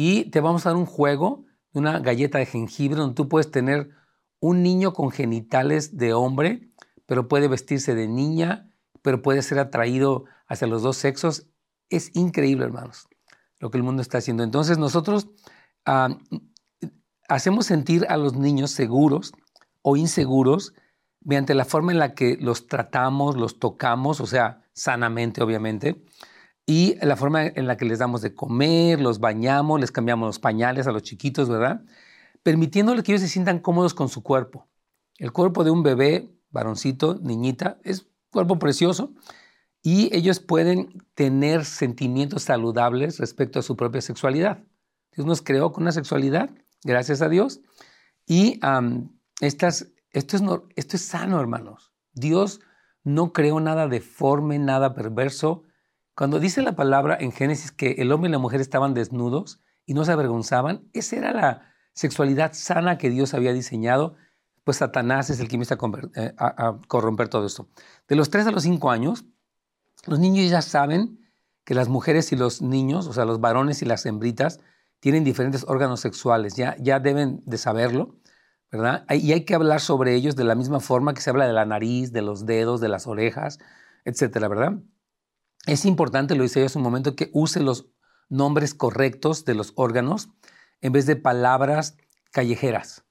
Y 0.00 0.26
te 0.26 0.40
vamos 0.40 0.64
a 0.64 0.68
dar 0.68 0.76
un 0.76 0.86
juego, 0.86 1.44
una 1.72 1.98
galleta 1.98 2.38
de 2.38 2.46
jengibre, 2.46 3.00
donde 3.00 3.16
tú 3.16 3.28
puedes 3.28 3.50
tener 3.50 3.90
un 4.38 4.62
niño 4.62 4.92
con 4.92 5.10
genitales 5.10 5.96
de 5.96 6.12
hombre, 6.12 6.70
pero 7.06 7.26
puede 7.26 7.48
vestirse 7.48 7.96
de 7.96 8.06
niña, 8.06 8.70
pero 9.02 9.22
puede 9.22 9.42
ser 9.42 9.58
atraído 9.58 10.26
hacia 10.46 10.68
los 10.68 10.82
dos 10.82 10.98
sexos. 10.98 11.48
Es 11.90 12.14
increíble, 12.14 12.64
hermanos, 12.64 13.08
lo 13.58 13.72
que 13.72 13.78
el 13.78 13.82
mundo 13.82 14.00
está 14.00 14.18
haciendo. 14.18 14.44
Entonces 14.44 14.78
nosotros 14.78 15.30
hacemos 17.28 17.66
sentir 17.66 18.06
a 18.08 18.16
los 18.18 18.36
niños 18.36 18.70
seguros 18.70 19.32
o 19.82 19.96
inseguros 19.96 20.74
mediante 21.22 21.54
la 21.54 21.64
forma 21.64 21.90
en 21.90 21.98
la 21.98 22.14
que 22.14 22.36
los 22.40 22.68
tratamos, 22.68 23.36
los 23.36 23.58
tocamos, 23.58 24.20
o 24.20 24.26
sea, 24.28 24.62
sanamente 24.74 25.42
obviamente, 25.42 26.04
y 26.70 26.96
la 27.00 27.16
forma 27.16 27.46
en 27.46 27.66
la 27.66 27.78
que 27.78 27.86
les 27.86 27.98
damos 27.98 28.20
de 28.20 28.34
comer, 28.34 29.00
los 29.00 29.20
bañamos, 29.20 29.80
les 29.80 29.90
cambiamos 29.90 30.26
los 30.26 30.38
pañales 30.38 30.86
a 30.86 30.92
los 30.92 31.02
chiquitos, 31.02 31.48
¿verdad? 31.48 31.80
Permitiéndoles 32.42 33.02
que 33.02 33.12
ellos 33.12 33.22
se 33.22 33.28
sientan 33.28 33.60
cómodos 33.60 33.94
con 33.94 34.10
su 34.10 34.22
cuerpo. 34.22 34.68
El 35.16 35.32
cuerpo 35.32 35.64
de 35.64 35.70
un 35.70 35.82
bebé, 35.82 36.30
varoncito, 36.50 37.18
niñita, 37.22 37.78
es 37.84 38.06
cuerpo 38.30 38.58
precioso 38.58 39.14
y 39.82 40.14
ellos 40.14 40.40
pueden 40.40 41.02
tener 41.14 41.64
sentimientos 41.64 42.42
saludables 42.42 43.18
respecto 43.18 43.60
a 43.60 43.62
su 43.62 43.74
propia 43.74 44.02
sexualidad. 44.02 44.62
Dios 45.16 45.26
nos 45.26 45.40
creó 45.40 45.72
con 45.72 45.84
una 45.84 45.92
sexualidad, 45.92 46.50
gracias 46.84 47.22
a 47.22 47.30
Dios, 47.30 47.62
y 48.26 48.60
esto, 49.40 49.66
es, 49.66 49.90
esto 50.12 50.36
es 50.76 51.02
sano, 51.02 51.40
hermanos. 51.40 51.94
Dios 52.12 52.60
no 53.04 53.32
creó 53.32 53.58
nada 53.58 53.88
deforme, 53.88 54.58
nada 54.58 54.92
perverso. 54.92 55.62
Cuando 56.18 56.40
dice 56.40 56.62
la 56.62 56.74
palabra 56.74 57.16
en 57.20 57.30
Génesis 57.30 57.70
que 57.70 57.92
el 57.98 58.10
hombre 58.10 58.28
y 58.28 58.32
la 58.32 58.40
mujer 58.40 58.60
estaban 58.60 58.92
desnudos 58.92 59.60
y 59.86 59.94
no 59.94 60.04
se 60.04 60.10
avergonzaban, 60.10 60.90
esa 60.92 61.14
era 61.14 61.32
la 61.32 61.72
sexualidad 61.92 62.54
sana 62.54 62.98
que 62.98 63.08
Dios 63.08 63.34
había 63.34 63.52
diseñado. 63.52 64.16
Pues 64.64 64.78
Satanás 64.78 65.30
es 65.30 65.38
el 65.38 65.46
que 65.46 65.54
empieza 65.54 65.76
a, 65.76 66.10
eh, 66.16 66.34
corromper 66.88 67.28
todo 67.28 67.46
esto. 67.46 67.68
De 68.08 68.16
los 68.16 68.30
3 68.30 68.48
a 68.48 68.50
los 68.50 68.64
5 68.64 68.90
años, 68.90 69.26
los 70.06 70.18
niños 70.18 70.50
ya 70.50 70.60
saben 70.60 71.20
que 71.64 71.74
las 71.76 71.88
mujeres 71.88 72.32
y 72.32 72.36
los 72.36 72.62
niños, 72.62 73.06
o 73.06 73.12
sea, 73.12 73.24
los 73.24 73.40
varones 73.40 73.80
y 73.82 73.84
las 73.84 74.04
hembritas, 74.04 74.58
tienen 74.98 75.22
diferentes 75.22 75.66
órganos 75.68 76.00
sexuales, 76.00 76.56
ya, 76.56 76.74
ya 76.80 76.98
deben 76.98 77.44
de 77.46 77.58
saberlo. 77.58 78.16
¿verdad? 78.72 79.04
Y 79.08 79.30
hay 79.34 79.44
que 79.44 79.54
hablar 79.54 79.80
sobre 79.80 80.16
ellos 80.16 80.34
de 80.34 80.42
la 80.42 80.56
misma 80.56 80.80
forma 80.80 81.14
que 81.14 81.20
se 81.20 81.30
habla 81.30 81.46
de 81.46 81.52
la 81.52 81.64
nariz, 81.64 82.10
de 82.10 82.22
los 82.22 82.44
dedos, 82.44 82.80
de 82.80 82.88
las 82.88 83.06
orejas, 83.06 83.60
etcétera, 84.04 84.48
¿verdad? 84.48 84.80
Es 85.66 85.84
importante, 85.84 86.34
lo 86.34 86.44
hice 86.44 86.60
yo 86.60 86.66
hace 86.66 86.78
un 86.78 86.84
momento, 86.84 87.14
que 87.14 87.30
use 87.32 87.60
los 87.60 87.86
nombres 88.28 88.74
correctos 88.74 89.44
de 89.44 89.54
los 89.54 89.72
órganos 89.76 90.28
en 90.80 90.92
vez 90.92 91.06
de 91.06 91.16
palabras 91.16 91.96
callejeras, 92.30 93.04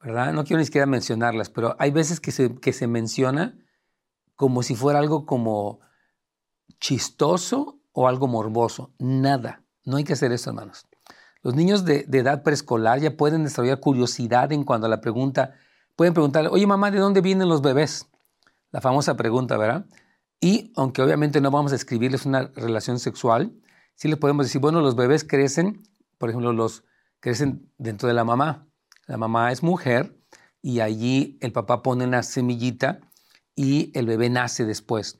¿verdad? 0.00 0.32
No 0.32 0.44
quiero 0.44 0.58
ni 0.58 0.66
siquiera 0.66 0.86
mencionarlas, 0.86 1.50
pero 1.50 1.76
hay 1.78 1.90
veces 1.90 2.20
que 2.20 2.30
se, 2.30 2.54
que 2.56 2.72
se 2.72 2.86
menciona 2.86 3.58
como 4.36 4.62
si 4.62 4.76
fuera 4.76 4.98
algo 4.98 5.26
como 5.26 5.80
chistoso 6.78 7.80
o 7.92 8.06
algo 8.06 8.28
morboso. 8.28 8.92
Nada. 8.98 9.62
No 9.84 9.96
hay 9.96 10.04
que 10.04 10.12
hacer 10.12 10.32
eso, 10.32 10.50
hermanos. 10.50 10.86
Los 11.42 11.54
niños 11.54 11.84
de, 11.84 12.06
edad 12.12 12.42
preescolar 12.42 12.98
ya 12.98 13.16
pueden 13.16 13.44
desarrollar 13.44 13.80
curiosidad 13.80 14.52
en 14.52 14.64
cuanto 14.64 14.86
a 14.86 14.90
la 14.90 15.00
pregunta. 15.00 15.54
Pueden 15.94 16.12
preguntarle, 16.12 16.50
oye 16.50 16.66
mamá, 16.66 16.90
¿de 16.90 16.98
dónde 16.98 17.20
vienen 17.20 17.48
los 17.48 17.62
bebés? 17.62 18.08
La 18.72 18.80
famosa 18.80 19.16
pregunta, 19.16 19.56
¿verdad? 19.56 19.86
Y 20.40 20.72
aunque 20.76 21.02
obviamente 21.02 21.40
no 21.40 21.50
vamos 21.50 21.72
a 21.72 21.76
escribirles 21.76 22.26
una 22.26 22.50
relación 22.54 22.98
sexual, 22.98 23.52
sí 23.94 24.08
les 24.08 24.18
podemos 24.18 24.46
decir, 24.46 24.60
bueno, 24.60 24.80
los 24.80 24.96
bebés 24.96 25.24
crecen, 25.24 25.82
por 26.18 26.28
ejemplo, 26.28 26.52
los 26.52 26.84
crecen 27.20 27.72
dentro 27.78 28.08
de 28.08 28.14
la 28.14 28.24
mamá. 28.24 28.68
La 29.06 29.16
mamá 29.16 29.52
es 29.52 29.62
mujer 29.62 30.16
y 30.62 30.80
allí 30.80 31.38
el 31.40 31.52
papá 31.52 31.82
pone 31.82 32.04
una 32.04 32.22
semillita 32.22 33.00
y 33.54 33.90
el 33.98 34.06
bebé 34.06 34.28
nace 34.30 34.64
después. 34.64 35.18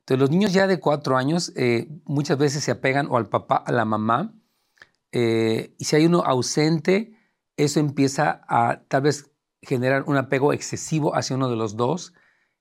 Entonces 0.00 0.20
los 0.20 0.30
niños 0.30 0.52
ya 0.52 0.66
de 0.66 0.80
cuatro 0.80 1.16
años 1.16 1.52
eh, 1.56 1.88
muchas 2.04 2.38
veces 2.38 2.64
se 2.64 2.70
apegan 2.70 3.08
o 3.10 3.16
al 3.16 3.28
papá, 3.28 3.56
a 3.56 3.72
la 3.72 3.84
mamá, 3.84 4.32
eh, 5.12 5.74
y 5.78 5.84
si 5.84 5.96
hay 5.96 6.06
uno 6.06 6.20
ausente, 6.20 7.16
eso 7.56 7.80
empieza 7.80 8.42
a 8.48 8.82
tal 8.88 9.02
vez 9.02 9.30
generar 9.62 10.04
un 10.06 10.16
apego 10.16 10.52
excesivo 10.52 11.16
hacia 11.16 11.36
uno 11.36 11.48
de 11.48 11.56
los 11.56 11.76
dos. 11.76 12.12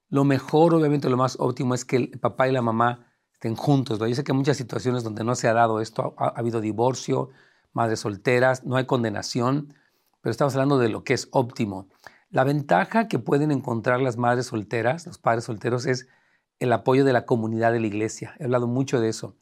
Lo 0.09 0.23
mejor, 0.23 0.73
obviamente, 0.73 1.09
lo 1.09 1.17
más 1.17 1.37
óptimo 1.39 1.73
es 1.73 1.85
que 1.85 1.95
el 1.97 2.19
papá 2.19 2.47
y 2.47 2.51
la 2.51 2.61
mamá 2.61 3.07
estén 3.33 3.55
juntos. 3.55 3.99
Yo 3.99 4.15
sé 4.15 4.23
que 4.23 4.31
hay 4.31 4.37
muchas 4.37 4.57
situaciones 4.57 5.03
donde 5.03 5.23
no 5.23 5.35
se 5.35 5.47
ha 5.47 5.53
dado 5.53 5.81
esto, 5.81 6.15
ha, 6.17 6.27
habido 6.27 6.61
divorcio, 6.61 7.29
madres 7.73 7.99
solteras, 7.99 8.63
no 8.65 8.75
hay 8.75 8.85
condenación, 8.85 9.73
pero 10.21 10.31
estamos 10.31 10.55
hablando 10.55 10.77
de 10.77 10.89
lo 10.89 11.03
que 11.03 11.13
es 11.13 11.27
óptimo. 11.31 11.87
La 12.29 12.43
ventaja 12.43 13.07
que 13.07 13.19
pueden 13.19 13.51
encontrar 13.51 14.01
las 14.01 14.17
madres 14.17 14.47
solteras, 14.47 15.05
los 15.05 15.17
padres 15.17 15.45
solteros, 15.45 15.85
es 15.85 16.07
el 16.59 16.71
apoyo 16.73 17.05
de 17.05 17.13
la 17.13 17.25
comunidad 17.25 17.71
de 17.71 17.79
la 17.79 17.87
iglesia. 17.87 18.35
He 18.39 18.45
hablado 18.45 18.67
mucho 18.67 18.99
de 18.99 19.09
eso. 19.09 19.35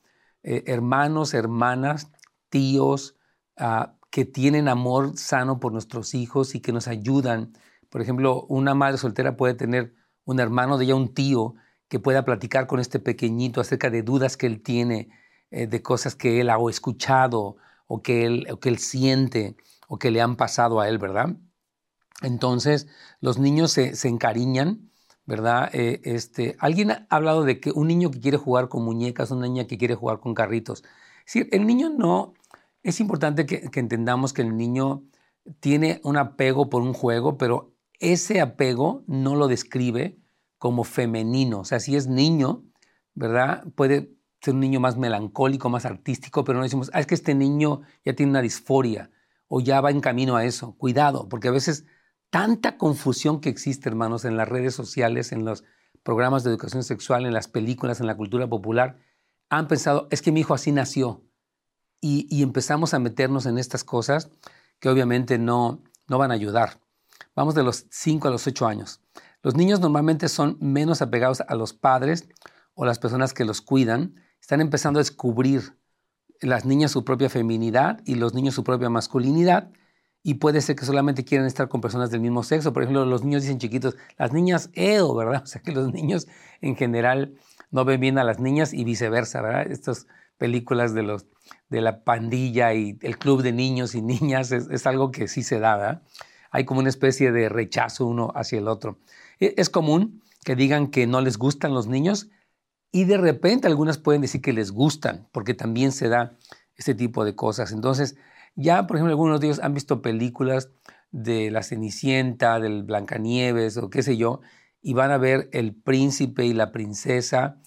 Eh, 0.44 0.64
hermanos, 0.68 1.34
hermanas 1.34 2.12
tíos 2.50 3.16
ah, 3.58 3.96
que 4.12 4.26
tienen 4.26 4.68
amor 4.68 5.18
sano 5.18 5.60
por 5.60 5.72
nuestros 5.72 6.14
hijos 6.14 6.56
y 6.56 6.60
que 6.60 6.74
nos 6.74 6.88
ayudan. 6.88 7.54
Por 7.90 8.02
ejemplo, 8.02 8.46
una 8.50 8.76
madre 8.76 8.98
soltera 8.98 9.38
puede 9.38 9.54
tener 9.54 9.94
un 10.26 10.40
hermano 10.40 10.78
de 10.78 10.86
ella, 10.86 10.96
un 10.96 11.14
tío, 11.14 11.56
que 11.88 12.00
pueda 12.00 12.26
platicar 12.26 12.68
con 12.68 12.80
este 12.80 13.00
pequeñito 13.00 13.62
acerca 13.62 13.90
de 13.90 14.04
dudas 14.04 14.38
que 14.38 14.48
él 14.48 14.62
tiene, 14.62 15.10
eh, 15.52 15.68
de 15.68 15.82
cosas 15.82 16.16
que 16.16 16.42
él 16.42 16.50
ha 16.50 16.58
escuchado 16.70 17.58
o 17.88 18.02
que 18.02 18.26
él, 18.26 18.48
que 18.62 18.70
él 18.70 18.80
siente 18.80 19.56
o 19.88 20.00
que 20.00 20.12
le 20.12 20.22
han 20.22 20.36
pasado 20.36 20.80
a 20.80 20.90
él, 20.90 20.98
¿verdad? 20.98 21.36
Entonces, 22.22 22.88
los 23.22 23.38
niños 23.38 23.72
se, 23.74 23.94
encariñan, 24.08 24.90
¿verdad? 25.26 25.70
Eh, 25.74 26.02
este, 26.04 26.56
alguien 26.60 26.92
ha 26.92 27.08
hablado 27.10 27.44
de 27.44 27.60
que 27.60 27.72
un 27.72 27.88
niño 27.88 28.10
que 28.12 28.20
quiere 28.20 28.38
jugar 28.38 28.70
con 28.70 28.84
muñecas, 28.84 29.32
una 29.32 29.48
niña 29.48 29.68
que 29.68 29.78
quiere 29.78 29.96
jugar 29.96 30.20
con 30.20 30.34
carritos. 30.34 30.84
Sí, 31.26 31.48
el 31.52 31.68
niño 31.68 31.90
no, 31.90 32.34
es 32.84 33.00
importante 33.00 33.46
que, 33.46 33.70
entendamos 33.80 34.34
que 34.34 34.42
el 34.42 34.58
niño 34.58 35.04
tiene 35.60 36.02
un 36.04 36.18
apego 36.18 36.70
por 36.70 36.82
un 36.82 36.94
juego, 36.94 37.38
pero 37.38 37.73
ese 38.00 38.42
apego 38.42 39.04
no 39.08 39.36
lo 39.36 39.48
describe 39.48 40.20
como 40.58 40.84
femenino. 40.84 41.60
O 41.60 41.66
sea, 41.66 41.80
si 41.80 41.96
es 41.96 42.08
niño, 42.08 42.64
¿verdad? 43.14 43.66
Puede 43.76 44.16
ser 44.42 44.54
un 44.54 44.60
niño 44.60 44.80
más 44.80 44.98
melancólico, 44.98 45.70
más 45.70 45.86
artístico, 45.86 46.44
pero 46.44 46.58
no 46.58 46.64
decimos, 46.64 46.90
ah, 46.94 47.00
es 47.00 47.08
que 47.08 47.16
este 47.16 47.36
niño 47.36 47.82
ya 48.04 48.14
tiene 48.14 48.32
una 48.32 48.42
disforia 48.42 49.10
o 49.48 49.62
ya 49.62 49.82
va 49.82 49.92
en 49.92 50.02
camino 50.02 50.36
a 50.36 50.46
eso. 50.46 50.76
Cuidado, 50.78 51.30
porque 51.30 51.48
a 51.48 51.52
veces 51.52 51.86
tanta 52.30 52.78
confusión 52.78 53.42
que 53.42 53.50
existe, 53.50 53.88
hermanos, 53.90 54.26
en 54.26 54.38
las 54.38 54.50
redes 54.50 54.74
sociales, 54.74 55.32
en 55.32 55.46
los 55.46 55.64
programas 56.04 56.44
de 56.44 56.50
educación 56.50 56.84
sexual, 56.84 57.26
en 57.26 57.34
las 57.34 57.48
películas, 57.48 58.00
en 58.00 58.08
la 58.08 58.18
cultura 58.18 58.48
popular, 58.48 58.98
han 59.50 59.68
pensado, 59.68 60.08
es 60.12 60.22
que 60.22 60.32
mi 60.32 60.42
hijo 60.42 60.54
así 60.54 60.72
nació. 60.72 61.24
Y, 62.02 62.44
empezamos 62.44 62.94
a 62.94 63.00
meternos 63.00 63.46
en 63.46 63.58
estas 63.58 63.86
cosas 63.86 64.30
que 64.80 64.90
obviamente 64.90 65.38
no, 65.38 65.84
no 66.08 66.18
van 66.18 66.32
a 66.32 66.34
ayudar. 66.34 66.82
Vamos 67.36 67.56
de 67.56 67.64
los 67.64 67.88
5 67.90 68.28
a 68.28 68.32
los 68.32 68.46
8 68.46 68.68
años. 68.68 69.02
Los 69.42 69.56
niños 69.56 69.80
normalmente 69.80 70.30
son 70.30 70.58
menos 70.62 71.02
apegados 71.02 71.42
a 71.42 71.56
los 71.56 71.74
padres 71.74 72.28
o 72.76 72.86
las 72.86 73.00
personas 73.00 73.34
que 73.34 73.44
los 73.44 73.62
cuidan. 73.62 74.16
Están 74.40 74.62
empezando 74.62 75.00
a 75.00 75.02
descubrir 75.02 75.78
las 76.42 76.66
niñas 76.66 76.92
su 76.92 77.04
propia 77.04 77.30
feminidad 77.30 78.02
y 78.06 78.16
los 78.16 78.34
niños 78.34 78.54
su 78.54 78.64
propia 78.64 78.90
masculinidad. 78.90 79.72
Y 80.22 80.36
puede 80.36 80.62
ser 80.62 80.76
que 80.76 80.86
solamente 80.86 81.26
quieran 81.26 81.48
estar 81.48 81.68
con 81.68 81.82
personas 81.82 82.12
del 82.12 82.22
mismo 82.22 82.44
sexo. 82.44 82.72
Por 82.72 82.84
ejemplo, 82.84 83.06
los 83.06 83.24
niños 83.24 83.42
dicen 83.42 83.60
chiquitos, 83.60 83.98
las 84.18 84.32
niñas 84.32 84.70
EO, 84.74 85.14
¿verdad? 85.16 85.42
O 85.44 85.48
sea 85.48 85.62
que 85.62 85.72
los 85.72 85.92
niños 85.92 86.28
en 86.62 86.76
general 86.76 87.36
no 87.72 87.84
ven 87.84 88.00
bien 88.00 88.18
a 88.20 88.24
las 88.24 88.40
niñas 88.40 88.74
y 88.74 88.84
viceversa, 88.84 89.42
¿verdad? 89.42 89.70
Estas 89.70 90.08
películas 90.38 90.94
de, 90.94 91.04
los, 91.04 91.26
de 91.70 91.82
la 91.82 92.04
pandilla 92.04 92.74
y 92.74 92.98
el 93.02 93.18
club 93.18 93.42
de 93.42 93.52
niños 93.52 93.96
y 93.96 94.02
niñas 94.02 94.52
es, 94.52 94.88
algo 94.88 95.12
que 95.12 95.28
sí 95.28 95.44
se 95.44 95.60
da, 95.60 95.78
¿verdad? 95.78 96.02
Hay 96.54 96.66
como 96.66 96.80
una 96.80 96.90
especie 96.90 97.32
de 97.32 97.50
rechazo 97.50 98.06
uno 98.06 98.32
hacia 98.36 98.60
el 98.60 98.68
otro. 98.68 99.00
E, 99.40 99.56
es 99.58 99.70
común 99.70 100.22
que 100.46 100.56
digan 100.56 100.88
que 100.88 101.08
no 101.08 101.20
les 101.20 101.38
gustan 101.38 101.74
los 101.74 101.88
niños 101.88 102.30
y 102.92 103.06
de 103.06 103.18
repente 103.18 103.68
algunas 103.68 103.98
pueden 103.98 104.22
decir 104.22 104.42
que 104.42 104.54
les 104.54 104.72
gustan, 104.72 105.28
porque 105.32 105.56
también 105.56 105.92
se 105.92 106.10
da 106.10 106.38
este 106.76 106.94
tipo 106.94 107.26
de 107.26 107.36
cosas. 107.36 107.72
Entonces, 107.72 108.16
ya, 108.56 108.86
por 108.86 108.98
ejemplo, 108.98 109.12
algunos 109.12 109.42
de 109.42 109.48
ellos 109.48 109.60
han 109.60 109.74
visto 109.74 110.04
películas 110.04 110.70
de 111.12 111.50
La 111.50 111.64
Cenicienta, 111.64 112.60
del 112.60 112.84
Blancanieves 112.84 113.78
o 113.78 113.90
qué 113.90 114.04
sé 114.04 114.16
yo, 114.16 114.42
y 114.80 114.94
van 114.94 115.10
a 115.10 115.18
ver 115.18 115.50
el 115.54 115.74
príncipe 115.74 116.46
y 116.46 116.54
la 116.54 116.72
princesa, 116.72 117.58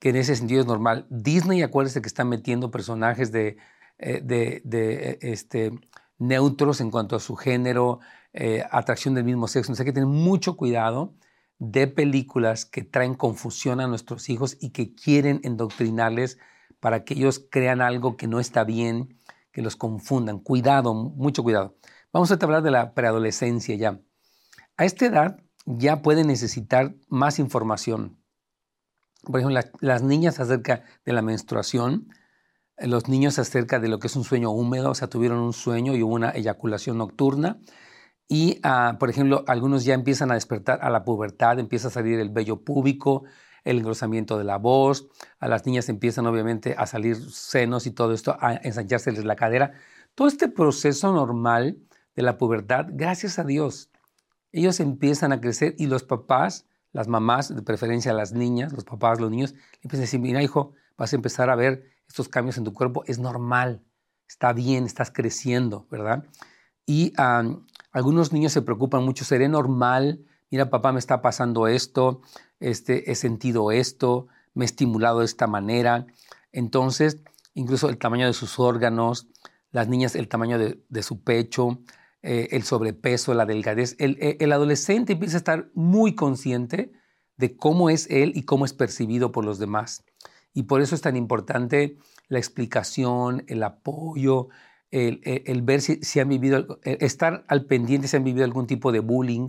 que 0.00 0.08
en 0.08 0.16
ese 0.16 0.34
sentido 0.34 0.62
es 0.62 0.66
normal. 0.66 1.06
Disney, 1.10 1.62
acuérdense 1.62 2.02
que 2.02 2.08
está 2.08 2.24
metiendo 2.24 2.72
personajes 2.72 3.30
de, 3.30 3.58
eh, 3.98 4.20
de, 4.20 4.62
de 4.64 5.18
este, 5.20 5.70
neutros 6.18 6.80
en 6.80 6.90
cuanto 6.90 7.14
a 7.14 7.20
su 7.20 7.36
género, 7.36 8.00
eh, 8.32 8.64
atracción 8.70 9.14
del 9.14 9.24
mismo 9.24 9.48
sexo. 9.48 9.70
Entonces 9.70 9.80
hay 9.80 9.86
que 9.86 9.92
tener 9.92 10.08
mucho 10.08 10.56
cuidado 10.56 11.14
de 11.58 11.86
películas 11.86 12.64
que 12.64 12.82
traen 12.82 13.14
confusión 13.14 13.80
a 13.80 13.86
nuestros 13.86 14.28
hijos 14.28 14.56
y 14.60 14.70
que 14.70 14.94
quieren 14.94 15.40
endoctrinarles 15.44 16.38
para 16.80 17.04
que 17.04 17.14
ellos 17.14 17.46
crean 17.50 17.80
algo 17.80 18.16
que 18.16 18.26
no 18.26 18.40
está 18.40 18.64
bien, 18.64 19.18
que 19.52 19.62
los 19.62 19.76
confundan. 19.76 20.40
Cuidado, 20.40 20.94
mucho 20.94 21.42
cuidado. 21.42 21.76
Vamos 22.12 22.32
a 22.32 22.34
hablar 22.34 22.62
de 22.62 22.72
la 22.72 22.94
preadolescencia 22.94 23.76
ya. 23.76 24.00
A 24.76 24.84
esta 24.84 25.06
edad 25.06 25.40
ya 25.64 26.02
pueden 26.02 26.26
necesitar 26.26 26.94
más 27.08 27.38
información. 27.38 28.18
Por 29.22 29.38
ejemplo, 29.38 29.60
las 29.80 30.02
niñas 30.02 30.40
acerca 30.40 30.82
de 31.04 31.12
la 31.12 31.22
menstruación, 31.22 32.08
los 32.78 33.08
niños 33.08 33.38
acerca 33.38 33.78
de 33.78 33.88
lo 33.88 33.98
que 33.98 34.08
es 34.08 34.16
un 34.16 34.24
sueño 34.24 34.50
húmedo, 34.50 34.90
o 34.90 34.94
sea, 34.94 35.08
tuvieron 35.08 35.38
un 35.38 35.52
sueño 35.52 35.94
y 35.94 36.02
hubo 36.02 36.14
una 36.14 36.30
eyaculación 36.30 36.98
nocturna. 36.98 37.60
Y, 38.34 38.60
ah, 38.62 38.96
por 38.98 39.10
ejemplo, 39.10 39.44
algunos 39.46 39.84
ya 39.84 39.92
empiezan 39.92 40.30
a 40.30 40.34
despertar 40.34 40.78
a 40.80 40.88
la 40.88 41.04
pubertad, 41.04 41.58
empieza 41.58 41.88
a 41.88 41.90
salir 41.90 42.18
el 42.18 42.30
vello 42.30 42.64
púbico, 42.64 43.24
el 43.62 43.80
engrosamiento 43.80 44.38
de 44.38 44.44
la 44.44 44.56
voz, 44.56 45.06
a 45.38 45.48
las 45.48 45.66
niñas 45.66 45.90
empiezan 45.90 46.24
obviamente 46.26 46.74
a 46.78 46.86
salir 46.86 47.30
senos 47.30 47.86
y 47.86 47.90
todo 47.90 48.14
esto, 48.14 48.38
a 48.40 48.54
ensanchárseles 48.54 49.26
la 49.26 49.36
cadera. 49.36 49.72
Todo 50.14 50.28
este 50.28 50.48
proceso 50.48 51.12
normal 51.12 51.76
de 52.16 52.22
la 52.22 52.38
pubertad, 52.38 52.86
gracias 52.88 53.38
a 53.38 53.44
Dios, 53.44 53.90
ellos 54.50 54.80
empiezan 54.80 55.34
a 55.34 55.40
crecer 55.42 55.74
y 55.76 55.84
los 55.84 56.02
papás, 56.02 56.64
las 56.92 57.08
mamás, 57.08 57.54
de 57.54 57.60
preferencia 57.60 58.14
las 58.14 58.32
niñas, 58.32 58.72
los 58.72 58.84
papás, 58.84 59.20
los 59.20 59.30
niños, 59.30 59.54
empiezan 59.82 60.00
a 60.00 60.08
decir, 60.08 60.20
mira 60.20 60.42
hijo, 60.42 60.72
vas 60.96 61.12
a 61.12 61.16
empezar 61.16 61.50
a 61.50 61.54
ver 61.54 61.84
estos 62.08 62.30
cambios 62.30 62.56
en 62.56 62.64
tu 62.64 62.72
cuerpo, 62.72 63.04
es 63.06 63.18
normal, 63.18 63.82
está 64.26 64.54
bien, 64.54 64.86
estás 64.86 65.10
creciendo, 65.10 65.86
¿verdad? 65.90 66.24
Y 66.86 67.12
algunos 67.92 68.32
niños 68.32 68.52
se 68.52 68.62
preocupan 68.62 69.04
mucho, 69.04 69.24
¿seré 69.24 69.48
normal? 69.48 70.24
Mira, 70.50 70.70
papá, 70.70 70.92
me 70.92 70.98
está 70.98 71.22
pasando 71.22 71.66
esto, 71.66 72.20
este, 72.60 73.10
he 73.10 73.14
sentido 73.14 73.72
esto, 73.72 74.26
me 74.54 74.64
he 74.64 74.66
estimulado 74.66 75.20
de 75.20 75.24
esta 75.24 75.46
manera. 75.46 76.06
Entonces, 76.52 77.22
incluso 77.54 77.88
el 77.88 77.98
tamaño 77.98 78.26
de 78.26 78.34
sus 78.34 78.58
órganos, 78.58 79.28
las 79.70 79.88
niñas 79.88 80.14
el 80.14 80.28
tamaño 80.28 80.58
de, 80.58 81.02
su 81.02 81.22
pecho, 81.22 81.80
eh, 82.22 82.48
el 82.52 82.62
sobrepeso, 82.62 83.34
la 83.34 83.46
delgadez. 83.46 83.96
Eh, 83.98 84.36
el, 84.38 84.52
adolescente 84.52 85.14
empieza 85.14 85.36
a 85.36 85.38
estar 85.38 85.70
muy 85.74 86.14
consciente 86.14 86.92
de 87.36 87.56
cómo 87.56 87.90
es 87.90 88.06
él 88.10 88.32
y 88.34 88.44
cómo 88.44 88.64
es 88.66 88.74
percibido 88.74 89.32
por 89.32 89.44
los 89.44 89.58
demás. 89.58 90.04
Y 90.52 90.64
por 90.64 90.82
eso 90.82 90.94
es 90.94 91.00
tan 91.00 91.16
importante 91.16 91.96
la 92.28 92.38
explicación, 92.38 93.44
el 93.48 93.62
apoyo, 93.62 94.48
el, 94.92 95.62
ver 95.62 95.80
si, 95.80 96.20
han 96.20 96.28
vivido, 96.28 96.78
estar 96.84 97.44
al 97.48 97.64
pendiente 97.64 98.08
si 98.08 98.16
han 98.16 98.24
vivido 98.24 98.44
algún 98.44 98.66
tipo 98.66 98.92
de 98.92 99.00
bullying 99.00 99.48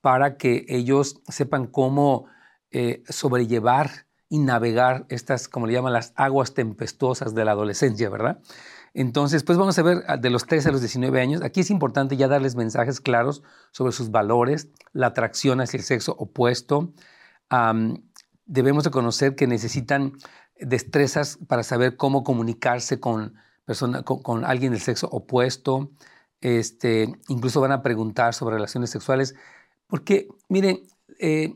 para 0.00 0.36
que 0.36 0.66
ellos 0.68 1.22
sepan 1.28 1.66
cómo 1.66 2.26
eh, 2.72 3.02
sobrellevar 3.08 4.06
y 4.28 4.38
navegar 4.38 5.06
estas, 5.08 5.48
como 5.48 5.66
le 5.66 5.72
llaman, 5.72 5.92
las 5.92 6.12
aguas 6.16 6.54
tempestuosas 6.54 7.34
de 7.34 7.44
la 7.44 7.52
adolescencia, 7.52 8.08
¿verdad? 8.10 8.40
Entonces, 8.92 9.44
pues 9.44 9.58
vamos 9.58 9.78
a 9.78 9.82
ver 9.82 10.04
de 10.20 10.30
los 10.30 10.46
13 10.46 10.68
a 10.68 10.72
los 10.72 10.80
19 10.80 11.20
años. 11.20 11.42
Aquí 11.42 11.60
es 11.60 11.70
importante 11.70 12.16
ya 12.16 12.26
darles 12.26 12.56
mensajes 12.56 13.00
claros 13.00 13.42
sobre 13.70 13.92
sus 13.92 14.10
valores, 14.10 14.68
la 14.92 15.08
atracción 15.08 15.60
hacia 15.60 15.78
el 15.78 15.84
sexo 15.84 16.16
opuesto. 16.18 16.92
debemos 18.46 18.84
de 18.84 18.90
conocer 18.90 19.36
que 19.36 19.46
necesitan 19.46 20.14
destrezas 20.58 21.38
para 21.46 21.62
saber 21.62 21.96
cómo 21.96 22.24
comunicarse 22.24 22.98
con, 22.98 23.34
persona, 23.70 24.02
con, 24.02 24.44
alguien 24.44 24.72
del 24.72 24.80
sexo 24.80 25.08
opuesto. 25.12 25.92
Este, 26.40 27.14
incluso 27.28 27.60
van 27.60 27.70
a 27.70 27.82
preguntar 27.82 28.34
sobre 28.34 28.56
relaciones 28.56 28.90
sexuales. 28.90 29.36
Porque, 29.86 30.26
miren, 30.48 30.82
eh, 31.20 31.54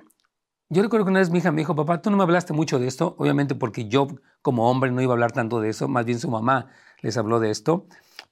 yo 0.68 0.82
recuerdo 0.82 1.06
que 1.06 1.10
una 1.10 1.18
vez 1.18 1.30
mi 1.30 1.38
hija 1.38 1.50
me 1.50 1.62
dijo, 1.62 1.74
papá, 1.74 2.00
tú 2.00 2.10
no 2.10 2.16
me 2.16 2.22
hablaste 2.22 2.52
mucho 2.52 2.78
de 2.78 2.86
esto, 2.86 3.16
obviamente 3.18 3.56
porque 3.56 3.88
yo 3.88 4.06
como 4.42 4.70
hombre 4.70 4.92
no 4.92 5.02
iba 5.02 5.12
a 5.12 5.14
hablar 5.14 5.32
tanto 5.32 5.60
de 5.60 5.70
eso, 5.70 5.88
más 5.88 6.04
bien 6.04 6.20
su 6.20 6.30
mamá 6.30 6.70
les 7.00 7.16
habló 7.16 7.40
de 7.40 7.50
esto, 7.50 7.86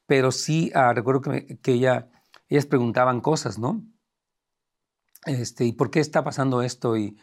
pero 0.07 0.31
sí 0.31 0.71
ah, 0.75 0.92
recuerdo 0.92 1.23
que, 1.23 1.59
que, 1.59 1.73
ella, 1.73 2.09
ellas 2.49 2.66
preguntaban 2.66 3.21
cosas, 3.21 3.59
¿no? 3.59 3.83
Este, 5.27 5.64
¿Y 5.64 5.73
por 5.73 5.90
qué 5.90 6.01
está 6.01 6.23
pasando 6.23 6.62
esto? 6.62 6.97
Y, 6.97 7.18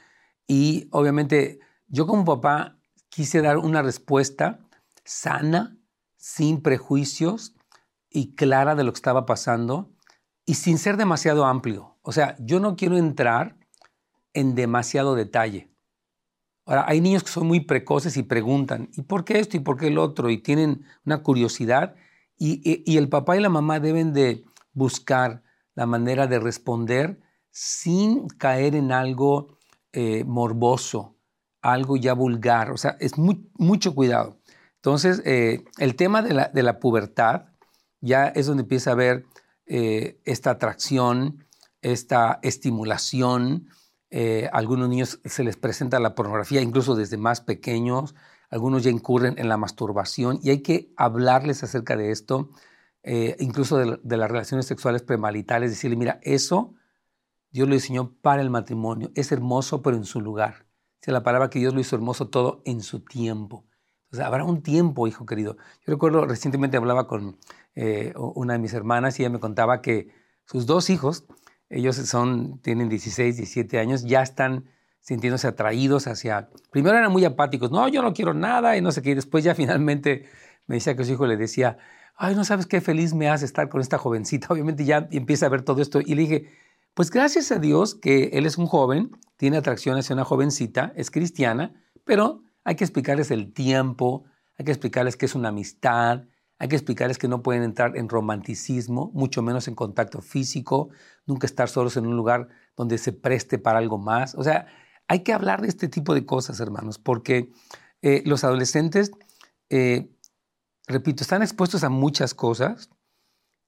y 0.47 0.89
obviamente 0.91 1.59
yo 1.87 2.05
como 2.05 2.25
papá 2.25 2.77
quise 3.09 3.41
dar 3.41 3.57
una 3.57 3.81
respuesta 3.81 4.59
sana, 5.05 5.78
sin 6.19 6.61
prejuicios 6.61 7.55
y 8.09 8.35
clara 8.35 8.75
de 8.75 8.83
lo 8.83 8.91
que 8.91 8.97
estaba 8.97 9.25
pasando 9.25 9.89
y 10.45 10.55
sin 10.55 10.77
ser 10.77 10.97
demasiado 10.97 11.45
amplio. 11.45 11.97
O 12.01 12.11
sea, 12.11 12.35
yo 12.39 12.59
no 12.59 12.75
quiero 12.75 12.97
entrar 12.97 13.55
en 14.33 14.53
demasiado 14.53 15.15
detalle. 15.15 15.71
Ahora, 16.65 16.85
hay 16.87 16.99
niños 17.01 17.23
que 17.23 17.31
son 17.31 17.47
muy 17.47 17.61
precoces 17.61 18.17
y 18.17 18.23
preguntan, 18.23 18.89
¿y 18.95 19.03
por 19.03 19.23
qué 19.23 19.39
esto 19.39 19.57
y 19.57 19.61
por 19.61 19.77
qué 19.77 19.87
el 19.87 19.97
otro? 19.97 20.29
Y 20.29 20.39
tienen 20.39 20.85
una 21.05 21.23
curiosidad 21.23 21.95
y, 22.37 22.97
el 22.97 23.09
papá 23.09 23.37
y 23.37 23.41
la 23.41 23.49
mamá 23.49 23.79
deben 23.79 24.13
de 24.13 24.43
buscar 24.73 25.41
la 25.73 25.85
manera 25.85 26.27
de 26.27 26.39
responder 26.39 27.19
sin 27.49 28.27
caer 28.27 28.75
en 28.75 28.91
algo 28.91 29.57
eh, 29.93 30.23
morboso, 30.25 31.15
algo 31.61 31.95
ya 31.95 32.13
vulgar. 32.13 32.71
O 32.71 32.77
sea, 32.77 32.97
es 32.99 33.13
mucho 33.17 33.95
cuidado. 33.95 34.38
Entonces, 34.79 35.21
eh, 35.25 35.65
el 35.77 35.95
tema 35.97 36.21
de 36.21 36.63
la, 36.63 36.79
pubertad 36.79 37.47
ya 37.99 38.27
es 38.27 38.45
donde 38.47 38.63
empieza 38.63 38.91
a 38.91 38.93
haber 38.93 39.25
eh, 39.65 40.21
esta 40.23 40.51
atracción, 40.51 41.45
esta 41.81 42.39
estimulación, 42.43 43.67
eh, 44.09 44.49
algunos 44.53 44.87
niños 44.87 45.19
se 45.25 45.43
les 45.43 45.57
presenta 45.57 45.99
la 45.99 46.15
pornografía 46.15 46.61
incluso 46.61 46.95
desde 46.95 47.17
más 47.17 47.41
pequeños, 47.41 48.15
algunos 48.49 48.83
ya 48.83 48.89
incurren 48.89 49.37
en 49.37 49.49
la 49.49 49.57
masturbación 49.57 50.39
y 50.41 50.49
hay 50.49 50.61
que 50.61 50.93
hablarles 50.95 51.61
acerca 51.61 51.97
de 51.97 52.11
esto, 52.11 52.49
incluso 53.03 53.77
de, 53.77 54.17
las 54.17 54.31
relaciones 54.31 54.65
sexuales 54.65 55.03
premaritales, 55.03 55.71
decirle, 55.71 55.97
mira, 55.97 56.19
eso 56.23 56.73
Dios 57.51 57.67
lo 57.67 57.75
diseñó 57.75 58.13
para 58.21 58.41
el 58.41 58.49
matrimonio, 58.49 59.11
es 59.13 59.31
hermoso 59.31 59.81
pero 59.81 59.97
en 59.97 60.05
su 60.05 60.21
lugar. 60.21 60.65
Es 61.01 61.13
la 61.13 61.23
palabra 61.23 61.49
que 61.49 61.59
Dios 61.59 61.73
lo 61.73 61.81
hizo 61.81 61.95
hermoso 61.95 62.29
todo 62.29 62.61
en 62.65 62.81
su 62.81 63.01
tiempo. 63.01 63.68
Entonces, 64.09 64.25
habrá 64.25 64.43
un 64.43 64.63
tiempo, 64.63 65.07
hijo 65.07 65.27
querido. 65.27 65.55
Yo 65.85 65.93
recuerdo, 65.93 66.25
recientemente 66.25 66.77
hablaba 66.77 67.05
con 67.05 67.37
eh, 67.75 68.11
una 68.15 68.53
de 68.53 68.59
mis 68.59 68.73
hermanas 68.73 69.19
y 69.19 69.23
ella 69.23 69.29
me 69.29 69.39
contaba 69.39 69.83
que 69.83 70.07
sus 70.45 70.65
dos 70.65 70.89
hijos, 70.89 71.25
ellos 71.69 71.95
son, 71.95 72.59
tienen 72.63 72.89
16, 72.89 73.37
17 73.37 73.77
años, 73.77 74.03
ya 74.05 74.23
están 74.23 74.65
sintiéndose 75.01 75.47
atraídos 75.47 76.07
hacia... 76.07 76.49
Primero 76.71 76.97
eran 76.97 77.11
muy 77.11 77.23
apáticos, 77.23 77.69
no, 77.69 77.87
yo 77.87 78.01
no 78.01 78.13
quiero 78.13 78.33
nada 78.33 78.75
y 78.75 78.81
no 78.81 78.91
sé 78.91 79.03
qué. 79.03 79.11
Y 79.11 79.15
después 79.15 79.43
ya 79.43 79.53
finalmente 79.61 80.25
me 80.65 80.75
decía 80.77 80.95
que 80.95 81.05
su 81.05 81.11
hijo 81.11 81.27
le 81.27 81.37
decía, 81.37 81.77
ay, 82.15 82.33
no 82.33 82.43
sabes 82.45 82.65
qué 82.65 82.81
feliz 82.81 83.13
me 83.13 83.29
hace 83.29 83.45
estar 83.45 83.69
con 83.69 83.79
esta 83.79 83.99
jovencita. 83.99 84.47
Obviamente 84.51 84.85
ya 84.85 85.07
empieza 85.11 85.45
a 85.45 85.49
ver 85.49 85.61
todo 85.61 85.83
esto. 85.83 86.01
Y 86.01 86.15
le 86.15 86.21
dije, 86.23 86.49
pues 86.95 87.11
gracias 87.11 87.51
a 87.51 87.59
Dios 87.59 87.93
que 87.93 88.31
él 88.33 88.47
es 88.47 88.57
un 88.57 88.65
joven, 88.65 89.11
tiene 89.37 89.57
atracción 89.57 89.99
hacia 89.99 90.15
una 90.15 90.25
jovencita, 90.25 90.93
es 90.95 91.11
cristiana, 91.11 91.75
pero 92.05 92.41
hay 92.69 92.75
que 92.75 92.83
explicarles 92.83 93.31
el 93.31 93.51
tiempo, 93.51 94.25
hay 94.55 94.63
que 94.63 94.71
explicarles 94.71 95.17
que 95.17 95.25
es 95.25 95.33
una 95.33 95.49
amistad, 95.49 96.27
hay 96.59 96.67
que 96.67 96.75
explicarles 96.75 97.17
que 97.17 97.27
no 97.27 97.41
pueden 97.41 97.63
entrar 97.63 97.97
en 97.97 98.07
romanticismo, 98.07 99.09
mucho 99.15 99.41
menos 99.41 99.67
en 99.67 99.73
contacto 99.73 100.21
físico, 100.21 100.89
nunca 101.25 101.47
estar 101.47 101.67
solos 101.67 101.97
en 101.97 102.05
un 102.05 102.15
lugar 102.15 102.47
donde 102.77 102.99
se 102.99 103.11
preste 103.11 103.57
para 103.57 103.79
algo 103.79 103.97
más. 103.97 104.35
O 104.35 104.43
sea, 104.43 104.67
hay 105.07 105.23
que 105.23 105.33
hablar 105.33 105.63
de 105.63 105.67
este 105.67 105.87
tipo 105.87 106.13
de 106.13 106.27
cosas, 106.27 106.59
hermanos, 106.59 106.99
porque 106.99 107.51
eh, 108.03 108.21
los 108.27 108.43
adolescentes, 108.43 109.13
eh, 109.71 110.15
repito, 110.85 111.23
están 111.23 111.41
expuestos 111.41 111.83
a 111.83 111.89
muchas 111.89 112.35
cosas 112.35 112.91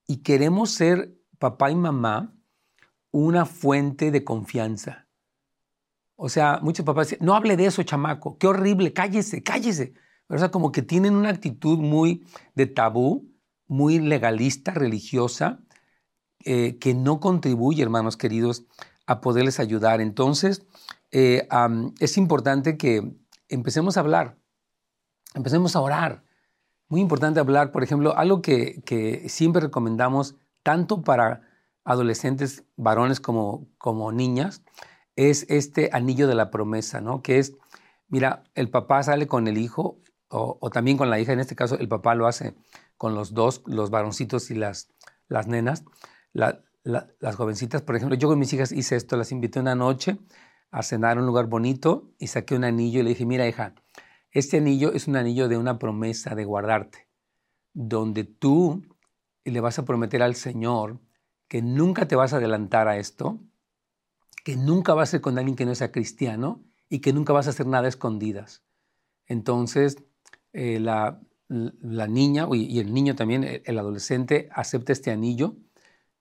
y 0.05 0.17
queremos 0.17 0.69
ser 0.69 1.17
papá 1.39 1.71
y 1.71 1.75
mamá 1.75 2.35
una 3.09 3.47
fuente 3.47 4.11
de 4.11 4.23
confianza. 4.23 5.07
O 6.23 6.29
sea, 6.29 6.59
muchos 6.61 6.85
papás 6.85 7.09
dicen, 7.09 7.25
no 7.25 7.33
hable 7.33 7.57
de 7.57 7.65
eso, 7.65 7.81
chamaco, 7.81 8.37
qué 8.37 8.45
horrible, 8.45 8.93
cállese, 8.93 9.41
cállese. 9.41 9.95
O 10.27 10.37
sea, 10.37 10.51
como 10.51 10.71
que 10.71 10.83
tienen 10.83 11.15
una 11.15 11.29
actitud 11.29 11.79
muy 11.79 12.27
de 12.53 12.67
tabú, 12.67 13.33
muy 13.65 13.97
legalista, 13.97 14.71
religiosa, 14.71 15.61
eh, 16.45 16.77
que 16.77 16.93
no 16.93 17.19
contribuye, 17.19 17.81
hermanos 17.81 18.17
queridos, 18.17 18.65
a 19.07 19.19
poderles 19.19 19.59
ayudar. 19.59 19.99
Entonces, 19.99 20.63
eh, 21.09 21.47
es 21.99 22.17
importante 22.19 22.77
que 22.77 23.15
empecemos 23.49 23.97
a 23.97 24.01
hablar, 24.01 24.37
empecemos 25.33 25.75
a 25.75 25.81
orar. 25.81 26.23
Muy 26.87 27.01
importante 27.01 27.39
hablar, 27.39 27.71
por 27.71 27.81
ejemplo, 27.81 28.15
algo 28.15 28.43
que, 28.43 28.83
que 28.85 29.27
siempre 29.27 29.59
recomendamos 29.63 30.35
tanto 30.61 31.01
para 31.01 31.41
adolescentes, 31.83 32.63
varones 32.75 33.19
como, 33.19 33.67
como 33.79 34.11
niñas, 34.11 34.61
es 35.15 35.45
este 35.49 35.89
anillo 35.93 36.27
de 36.27 36.35
la 36.35 36.51
promesa, 36.51 37.01
¿no? 37.01 37.21
Que 37.21 37.39
es, 37.39 37.57
mira, 38.07 38.43
el 38.55 38.69
papá 38.69 39.03
sale 39.03 39.27
con 39.27 39.47
el 39.47 39.57
hijo 39.57 39.99
o, 40.29 40.69
también 40.69 40.97
con 40.97 41.09
la 41.09 41.19
hija, 41.19 41.33
en 41.33 41.41
este 41.41 41.55
caso 41.55 41.77
el 41.77 41.89
papá 41.89 42.15
lo 42.15 42.25
hace 42.25 42.55
con 42.95 43.15
los 43.15 43.33
dos, 43.33 43.63
los 43.65 43.89
varoncitos 43.89 44.49
y 44.49 44.55
las, 44.55 44.89
las 45.27 45.47
nenas, 45.47 45.83
las 46.31 47.35
jovencitas, 47.35 47.81
por 47.81 47.95
ejemplo, 47.97 48.15
yo 48.17 48.29
con 48.29 48.39
mis 48.39 48.53
hijas 48.53 48.71
hice 48.71 48.95
esto, 48.95 49.17
las 49.17 49.33
invité 49.33 49.59
una 49.59 49.75
noche 49.75 50.19
a 50.71 50.83
cenar 50.83 51.17
a 51.17 51.19
un 51.19 51.25
lugar 51.25 51.47
bonito 51.47 52.13
y 52.17 52.27
saqué 52.27 52.55
un 52.55 52.63
anillo 52.63 53.01
y 53.01 53.03
le 53.03 53.09
dije, 53.09 53.25
mira 53.25 53.45
hija, 53.45 53.75
este 54.31 54.57
anillo 54.57 54.93
es 54.93 55.07
un 55.07 55.17
anillo 55.17 55.49
de 55.49 55.57
una 55.57 55.77
promesa 55.77 56.33
de 56.33 56.45
guardarte, 56.45 57.09
donde 57.73 58.23
tú 58.23 58.83
le 59.43 59.59
vas 59.59 59.79
a 59.79 59.85
prometer 59.85 60.23
al 60.23 60.35
Señor 60.35 61.01
que 61.49 61.61
nunca 61.61 62.07
te 62.07 62.15
vas 62.15 62.31
a 62.31 62.37
adelantar 62.37 62.87
a 62.87 62.97
esto, 62.97 63.41
que 64.43 64.55
nunca 64.55 64.93
vas 64.93 65.09
a 65.09 65.11
ser 65.11 65.21
con 65.21 65.37
alguien 65.37 65.55
que 65.55 65.65
no 65.65 65.75
sea 65.75 65.91
cristiano 65.91 66.63
y 66.89 66.99
que 66.99 67.13
nunca 67.13 67.33
vas 67.33 67.47
a 67.47 67.51
hacer 67.51 67.67
nada 67.67 67.87
escondidas. 67.87 68.63
Entonces, 69.25 70.03
eh, 70.53 70.79
la, 70.79 71.19
niña 71.47 72.47
y 72.51 72.79
el 72.79 72.93
niño 72.93 73.15
también, 73.15 73.61
el 73.63 73.79
adolescente, 73.79 74.49
acepta 74.53 74.93
este 74.93 75.11
anillo 75.11 75.55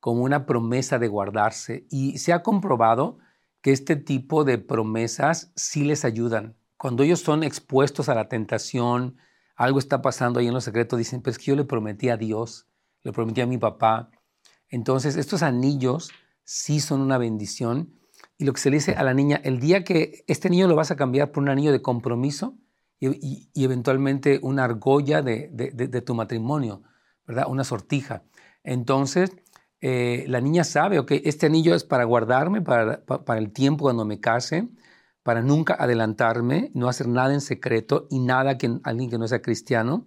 como 0.00 0.22
una 0.22 0.46
promesa 0.46 0.98
de 0.98 1.08
guardarse. 1.08 1.86
Y 1.90 2.18
se 2.18 2.32
ha 2.32 2.42
comprobado 2.42 3.18
que 3.60 3.72
este 3.72 3.96
tipo 3.96 4.44
de 4.44 4.58
promesas 4.58 5.52
sí 5.54 5.84
les 5.84 6.04
ayudan. 6.04 6.56
Cuando 6.76 7.02
ellos 7.02 7.20
son 7.20 7.44
expuestos 7.44 8.08
a 8.08 8.14
la 8.14 8.28
tentación, 8.28 9.18
algo 9.54 9.78
está 9.78 10.00
pasando 10.00 10.40
ahí 10.40 10.46
en 10.46 10.54
lo 10.54 10.62
secreto, 10.62 10.96
dicen, 10.96 11.20
pues 11.20 11.36
que 11.36 11.46
yo 11.46 11.56
le 11.56 11.64
prometí 11.64 12.08
a 12.08 12.16
Dios, 12.16 12.66
le 13.02 13.12
prometí 13.12 13.42
a 13.42 13.46
mi 13.46 13.58
papá. 13.58 14.10
Entonces, 14.68 15.16
estos 15.16 15.42
anillos 15.42 16.10
sí 16.44 16.80
son 16.80 17.02
una 17.02 17.18
bendición. 17.18 17.99
Y 18.40 18.44
lo 18.44 18.54
que 18.54 18.60
se 18.60 18.70
le 18.70 18.78
dice 18.78 18.94
a 18.94 19.02
la 19.02 19.12
niña, 19.12 19.38
el 19.44 19.60
día 19.60 19.84
que 19.84 20.24
este 20.26 20.48
niño 20.48 20.66
lo 20.66 20.74
vas 20.74 20.90
a 20.90 20.96
cambiar 20.96 21.30
por 21.30 21.42
un 21.42 21.50
anillo 21.50 21.72
de 21.72 21.82
compromiso 21.82 22.56
y, 22.98 23.50
eventualmente 23.54 24.40
una 24.42 24.64
argolla 24.64 25.20
de, 25.20 26.02
tu 26.06 26.14
matrimonio, 26.14 26.82
¿verdad? 27.26 27.44
Una 27.48 27.64
sortija. 27.64 28.22
Entonces, 28.64 29.36
eh, 29.82 30.24
la 30.26 30.40
niña 30.40 30.64
sabe, 30.64 30.98
ok, 30.98 31.12
este 31.22 31.46
anillo 31.46 31.74
es 31.74 31.84
para 31.84 32.04
guardarme 32.04 32.62
para, 32.62 33.04
para, 33.04 33.38
el 33.38 33.52
tiempo 33.52 33.84
cuando 33.84 34.06
me 34.06 34.20
case, 34.20 34.70
para 35.22 35.42
nunca 35.42 35.74
adelantarme, 35.74 36.70
no 36.72 36.88
hacer 36.88 37.08
nada 37.08 37.34
en 37.34 37.42
secreto 37.42 38.06
y 38.08 38.20
nada 38.20 38.56
que 38.56 38.70
alguien 38.84 39.10
que 39.10 39.18
no 39.18 39.28
sea 39.28 39.42
cristiano. 39.42 40.06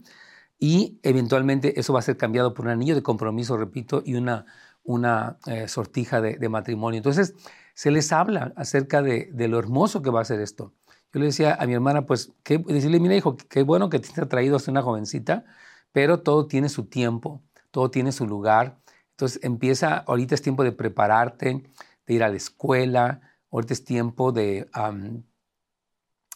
Y 0.57 0.99
eventualmente 1.03 1.79
eso 1.79 1.93
va 1.93 1.99
a 1.99 2.01
ser 2.01 2.17
cambiado 2.17 2.55
por 2.55 2.65
un 2.65 2.71
anillo 2.71 2.95
de 2.95 3.03
compromiso, 3.03 3.57
repito, 3.57 4.01
y 4.03 4.15
una, 4.15 4.45
una 4.83 5.37
eh, 5.45 5.67
sortija 5.67 6.19
de, 6.19 6.49
matrimonio. 6.49 6.97
Entonces, 6.97 7.35
se 7.73 7.91
les 7.91 8.12
habla 8.12 8.53
acerca 8.55 9.01
de, 9.01 9.31
lo 9.47 9.59
hermoso 9.59 10.01
que 10.01 10.09
va 10.09 10.21
a 10.21 10.25
ser 10.25 10.39
esto. 10.41 10.73
Yo 11.12 11.19
le 11.19 11.27
decía 11.27 11.55
a 11.55 11.65
mi 11.67 11.73
hermana, 11.73 12.05
pues, 12.05 12.31
que, 12.43 12.57
decirle, 12.59 12.99
mira, 12.99 13.15
hijo, 13.15 13.38
qué 13.49 13.63
bueno 13.63 13.89
que 13.89 13.99
te 13.99 14.21
ha 14.21 14.27
traído 14.27 14.55
hasta 14.55 14.71
una 14.71 14.81
jovencita, 14.81 15.45
pero 15.91 16.21
todo 16.21 16.47
tiene 16.47 16.69
su 16.69 16.86
tiempo, 16.86 17.41
todo 17.71 17.91
tiene 17.91 18.12
su 18.12 18.27
lugar 18.27 18.77
entonces 19.13 19.43
empieza, 19.43 19.97
ahorita 19.99 20.36
es 20.36 20.41
tiempo 20.41 20.63
de 20.63 20.71
prepararte, 20.71 21.63
de 22.05 22.13
ir 22.13 22.23
a 22.23 22.29
la 22.29 22.36
escuela, 22.36 23.21
ahorita 23.51 23.73
es 23.73 23.86
tiempo 23.86 24.31
de, 24.31 24.67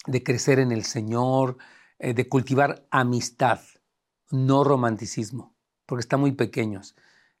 de 0.06 0.22
crecer 0.22 0.60
en 0.60 0.70
el 0.70 0.84
Señor, 0.84 1.58
eh, 1.98 2.14
de 2.14 2.28
cultivar 2.28 2.86
amistad, 2.90 3.60
no 4.30 4.62
romanticismo, 4.62 5.56
porque 5.86 6.00
están 6.00 6.20
muy 6.20 6.32
pequeños. 6.32 6.94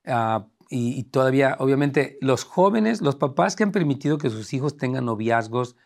Ah, 0.04 0.46
y, 0.70 1.04
todavía, 1.04 1.56
obviamente, 1.60 2.18
los 2.20 2.44
jóvenes, 2.44 3.00
los 3.00 3.16
papás 3.16 3.56
que 3.56 3.62
han 3.62 3.72
permitido 3.72 4.18
que 4.18 4.28
sus 4.28 4.52
hijos 4.52 4.76
tengan 4.76 5.06
noviazgos 5.06 5.76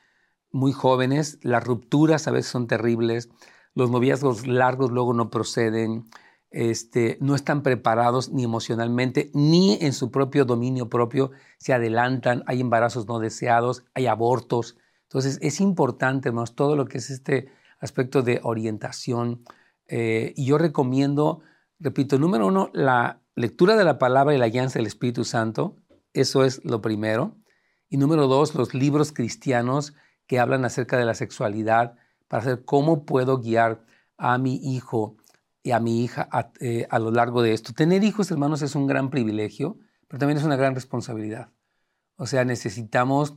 muy 0.50 0.72
jóvenes, 0.72 1.38
las 1.42 1.64
rupturas 1.64 2.26
a 2.26 2.32
veces 2.32 2.50
son 2.50 2.66
terribles, 2.66 3.30
los 3.74 3.90
noviazgos 3.90 4.46
largos 4.46 4.90
luego 4.90 5.14
no 5.14 5.30
proceden, 5.30 6.10
este, 6.50 7.16
no 7.20 7.34
están 7.34 7.62
preparados 7.62 8.30
ni 8.30 8.44
emocionalmente, 8.44 9.30
ni 9.34 9.78
en 9.80 9.92
su 9.92 10.10
propio 10.10 10.44
dominio 10.44 10.88
propio, 10.88 11.30
se 11.58 11.72
adelantan, 11.72 12.42
hay 12.46 12.60
embarazos 12.60 13.06
no 13.06 13.20
deseados, 13.20 13.84
hay 13.94 14.06
abortos. 14.06 14.76
Entonces 15.04 15.38
es 15.42 15.60
importante, 15.60 16.28
hermanos, 16.28 16.54
todo 16.54 16.76
lo 16.76 16.86
que 16.86 16.98
es 16.98 17.08
este 17.08 17.50
aspecto 17.78 18.22
de 18.22 18.40
orientación. 18.42 19.44
Eh, 19.86 20.34
y 20.36 20.46
yo 20.46 20.58
recomiendo, 20.58 21.40
repito, 21.78 22.18
número 22.18 22.48
uno, 22.48 22.70
la 22.74 23.21
lectura 23.34 23.76
de 23.76 23.84
la 23.84 23.98
palabra 23.98 24.34
y 24.34 24.38
la 24.38 24.48
guianza 24.48 24.78
del 24.78 24.86
Espíritu 24.86 25.24
Santo, 25.24 25.76
eso 26.12 26.44
es 26.44 26.64
lo 26.64 26.80
primero. 26.80 27.36
Y 27.88 27.96
número 27.96 28.26
dos, 28.26 28.54
los 28.54 28.74
libros 28.74 29.12
cristianos 29.12 29.94
que 30.26 30.38
hablan 30.38 30.64
acerca 30.64 30.96
de 30.98 31.04
la 31.04 31.14
sexualidad 31.14 31.94
para 32.28 32.42
saber 32.42 32.64
cómo 32.64 33.04
puedo 33.04 33.38
guiar 33.38 33.84
a 34.16 34.38
mi 34.38 34.56
hijo 34.56 35.16
y 35.62 35.72
a 35.72 35.80
mi 35.80 36.02
hija 36.02 36.28
eh, 36.60 36.86
a, 36.90 36.98
lo 36.98 37.10
largo 37.10 37.42
de 37.42 37.52
esto. 37.52 37.72
Tener 37.72 38.04
hijos, 38.04 38.30
hermanos, 38.30 38.62
es 38.62 38.74
un 38.74 38.86
gran 38.86 39.10
privilegio, 39.10 39.78
pero 40.08 40.18
también 40.18 40.38
es 40.38 40.44
una 40.44 40.56
gran 40.56 40.74
responsabilidad. 40.74 41.50
O 42.16 42.26
sea, 42.26 42.44
necesitamos 42.44 43.34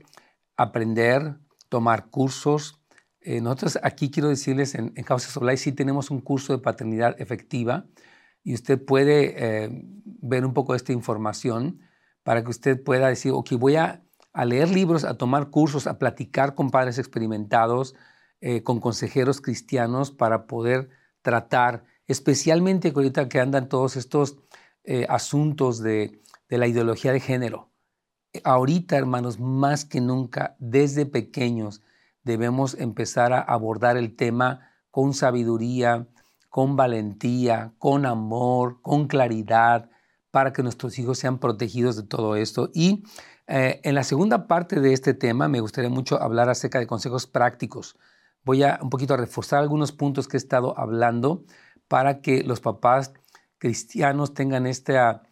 aprender, 0.57 1.35
tomar 1.69 2.09
cursos. 2.09 2.81
Eh, 3.21 3.41
nosotros 3.41 3.79
aquí 3.83 4.11
quiero 4.11 4.29
decirles, 4.29 4.75
en, 4.75 4.93
en 4.95 5.03
House 5.03 5.35
of 5.35 5.43
sí 5.57 5.71
tenemos 5.71 6.11
un 6.11 6.21
curso 6.21 6.53
de 6.53 6.59
paternidad 6.59 7.19
efectiva 7.19 7.85
y 8.45 8.53
usted 8.53 8.83
puede 8.83 9.33
eh, 9.35 9.69
ver 10.05 10.45
un 10.45 10.53
poco 10.53 10.71
de 10.71 10.77
esta 10.77 10.93
información 10.93 11.81
para 12.23 12.41
que 12.43 12.51
usted 12.51 12.81
pueda 12.81 13.09
decir, 13.09 13.33
ok, 13.33 13.51
voy 13.59 13.75
a, 13.75 14.05
a 14.31 14.45
leer 14.45 14.69
libros, 14.69 15.03
a 15.03 15.17
tomar 15.17 15.49
cursos, 15.49 15.87
a 15.87 15.99
platicar 15.99 16.55
con 16.55 16.71
padres 16.71 16.97
experimentados, 16.97 17.95
con 18.63 18.79
consejeros 18.79 19.41
cristianos 19.41 20.11
para 20.11 20.45
poder 20.45 20.89
tratar 21.23 21.83
especialmente 22.07 22.91
ahorita 22.95 23.27
que 23.29 23.39
andan 23.39 23.69
todos 23.69 23.95
estos 23.95 24.37
eh, 24.83 25.05
asuntos 25.09 25.81
de, 25.81 26.21
la 26.49 26.67
ideología 26.67 27.11
de 27.11 27.19
género. 27.19 27.71
Ahorita, 28.43 28.95
hermanos, 28.97 29.39
más 29.39 29.83
que 29.83 29.99
nunca, 29.99 30.55
desde 30.59 31.05
pequeños, 31.05 31.81
debemos 32.23 32.75
empezar 32.75 33.33
a 33.33 33.41
abordar 33.41 33.97
el 33.97 34.15
tema 34.15 34.69
con 34.91 35.13
sabiduría, 35.13 36.07
con 36.55 36.77
valentía, 36.77 37.73
con 37.79 38.05
amor, 38.05 38.81
con 38.81 39.07
claridad, 39.07 39.89
para 40.31 40.53
que 40.53 40.63
nuestros 40.63 40.97
hijos 40.99 41.19
sean 41.19 41.39
protegidos 41.39 41.97
de 41.97 42.03
todo 42.03 42.37
esto. 42.37 42.69
Y 42.73 43.03
eh, 43.47 43.81
en 43.83 43.93
la 43.93 44.05
segunda 44.05 44.47
parte 44.47 44.79
de 44.79 44.93
este 44.93 45.13
tema 45.13 45.49
me 45.49 45.59
gustaría 45.59 45.89
mucho 45.89 46.21
hablar 46.21 46.47
acerca 46.49 46.79
de 46.79 46.87
consejos 46.87 47.27
prácticos 47.27 47.97
voy 48.45 48.63
a 48.63 48.79
un 48.81 48.89
poquito 48.89 49.15
a 49.15 49.17
reforzar 49.17 49.59
algunos 49.59 49.91
puntos 49.91 50.27
que 50.27 50.37
he 50.37 50.39
estado 50.39 50.77
hablando 50.79 51.43
para 51.87 52.21
que 52.21 52.43
los 52.43 52.61
papás 52.61 53.13
cristianos 53.57 54.33
tengan 54.33 54.67
esta, 54.67 55.23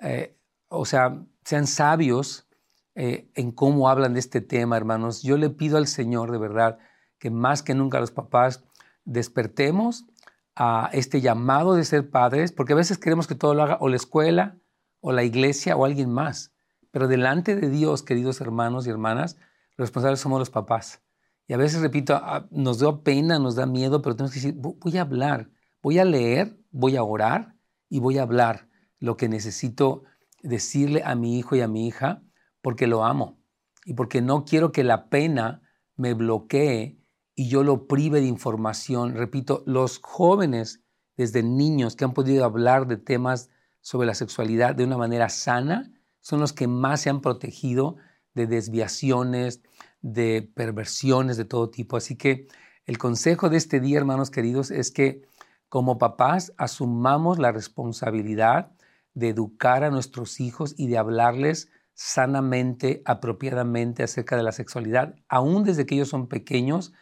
eh, 0.00 0.38
o 0.68 0.86
sea, 0.86 1.22
sean 1.44 1.66
sabios 1.66 2.48
eh, 2.94 3.30
en 3.34 3.50
cómo 3.50 3.88
hablan 3.88 4.14
de 4.14 4.20
este 4.20 4.40
tema, 4.40 4.76
hermanos. 4.76 5.22
Yo 5.22 5.36
le 5.36 5.50
pido 5.50 5.76
al 5.76 5.88
Señor 5.88 6.30
de 6.30 6.38
verdad 6.38 6.78
que 7.18 7.30
más 7.30 7.62
que 7.62 7.74
nunca 7.74 8.00
los 8.00 8.12
papás 8.12 8.64
despertemos 9.04 10.06
a 10.54 10.90
este 10.92 11.20
llamado 11.20 11.74
de 11.74 11.84
ser 11.84 12.10
padres, 12.10 12.52
porque 12.52 12.72
a 12.72 12.76
veces 12.76 12.98
queremos 12.98 13.26
que 13.26 13.34
todo 13.34 13.54
lo 13.54 13.62
haga 13.62 13.78
o 13.80 13.88
la 13.88 13.96
escuela, 13.96 14.58
o 15.00 15.12
la 15.12 15.24
iglesia, 15.24 15.76
o 15.76 15.84
alguien 15.84 16.10
más. 16.10 16.52
Pero 16.90 17.08
delante 17.08 17.56
de 17.56 17.70
Dios, 17.70 18.02
queridos 18.02 18.40
hermanos 18.40 18.86
y 18.86 18.90
hermanas, 18.90 19.36
los 19.76 19.88
responsables 19.88 20.20
somos 20.20 20.38
los 20.38 20.50
papás. 20.50 21.02
Y 21.46 21.52
a 21.52 21.56
veces, 21.56 21.80
repito, 21.80 22.14
ah, 22.14 22.46
nos 22.50 22.78
da 22.78 23.02
pena, 23.02 23.38
nos 23.38 23.56
da 23.56 23.66
miedo, 23.66 24.02
pero 24.02 24.14
tenemos 24.14 24.32
que 24.32 24.40
decir, 24.40 24.54
voy 24.56 24.98
a 24.98 25.02
hablar, 25.02 25.50
voy 25.82 25.98
a 25.98 26.04
leer, 26.04 26.56
voy 26.70 26.96
a 26.96 27.02
orar 27.02 27.56
y 27.88 28.00
voy 28.00 28.18
a 28.18 28.22
hablar 28.22 28.68
lo 28.98 29.16
que 29.16 29.28
necesito 29.28 30.04
decirle 30.42 31.02
a 31.04 31.14
mi 31.14 31.38
hijo 31.38 31.56
y 31.56 31.60
a 31.60 31.68
mi 31.68 31.86
hija 31.86 32.22
porque 32.62 32.86
lo 32.86 33.04
amo 33.04 33.40
y 33.84 33.94
porque 33.94 34.20
no 34.20 34.44
quiero 34.44 34.72
que 34.72 34.84
la 34.84 35.08
pena 35.08 35.62
me 35.96 36.14
bloquee 36.14 36.99
y 37.40 37.48
yo 37.48 37.62
lo 37.62 37.86
prive 37.86 38.20
de 38.20 38.26
información. 38.26 39.14
Repito, 39.14 39.62
los 39.64 39.98
jóvenes 40.02 40.82
desde 41.16 41.42
niños 41.42 41.96
que 41.96 42.04
han 42.04 42.12
podido 42.12 42.44
hablar 42.44 42.86
de 42.86 42.98
temas 42.98 43.48
sobre 43.80 44.06
la 44.06 44.14
sexualidad 44.14 44.74
de 44.74 44.84
una 44.84 44.98
manera 44.98 45.30
sana 45.30 45.90
son 46.20 46.40
los 46.40 46.52
que 46.52 46.66
más 46.66 47.00
se 47.00 47.08
han 47.08 47.22
protegido 47.22 47.96
de 48.34 48.46
desviaciones, 48.46 49.62
de 50.02 50.52
perversiones 50.54 51.38
de 51.38 51.46
todo 51.46 51.70
tipo. 51.70 51.96
Así 51.96 52.14
que 52.14 52.46
el 52.84 52.98
consejo 52.98 53.48
de 53.48 53.56
este 53.56 53.80
día, 53.80 53.96
hermanos 53.96 54.30
queridos, 54.30 54.70
es 54.70 54.90
que 54.90 55.22
como 55.70 55.96
papás 55.96 56.52
asumamos 56.58 57.38
la 57.38 57.52
responsabilidad 57.52 58.70
de 59.14 59.30
educar 59.30 59.82
a 59.82 59.90
nuestros 59.90 60.40
hijos 60.40 60.74
y 60.76 60.88
de 60.88 60.98
hablarles 60.98 61.70
sanamente, 61.94 63.00
apropiadamente 63.06 64.02
acerca 64.02 64.36
de 64.36 64.42
la 64.42 64.52
sexualidad, 64.52 65.14
aún 65.26 65.64
desde 65.64 65.86
que 65.86 65.94
ellos 65.94 66.10
son 66.10 66.26
pequeños, 66.26 66.92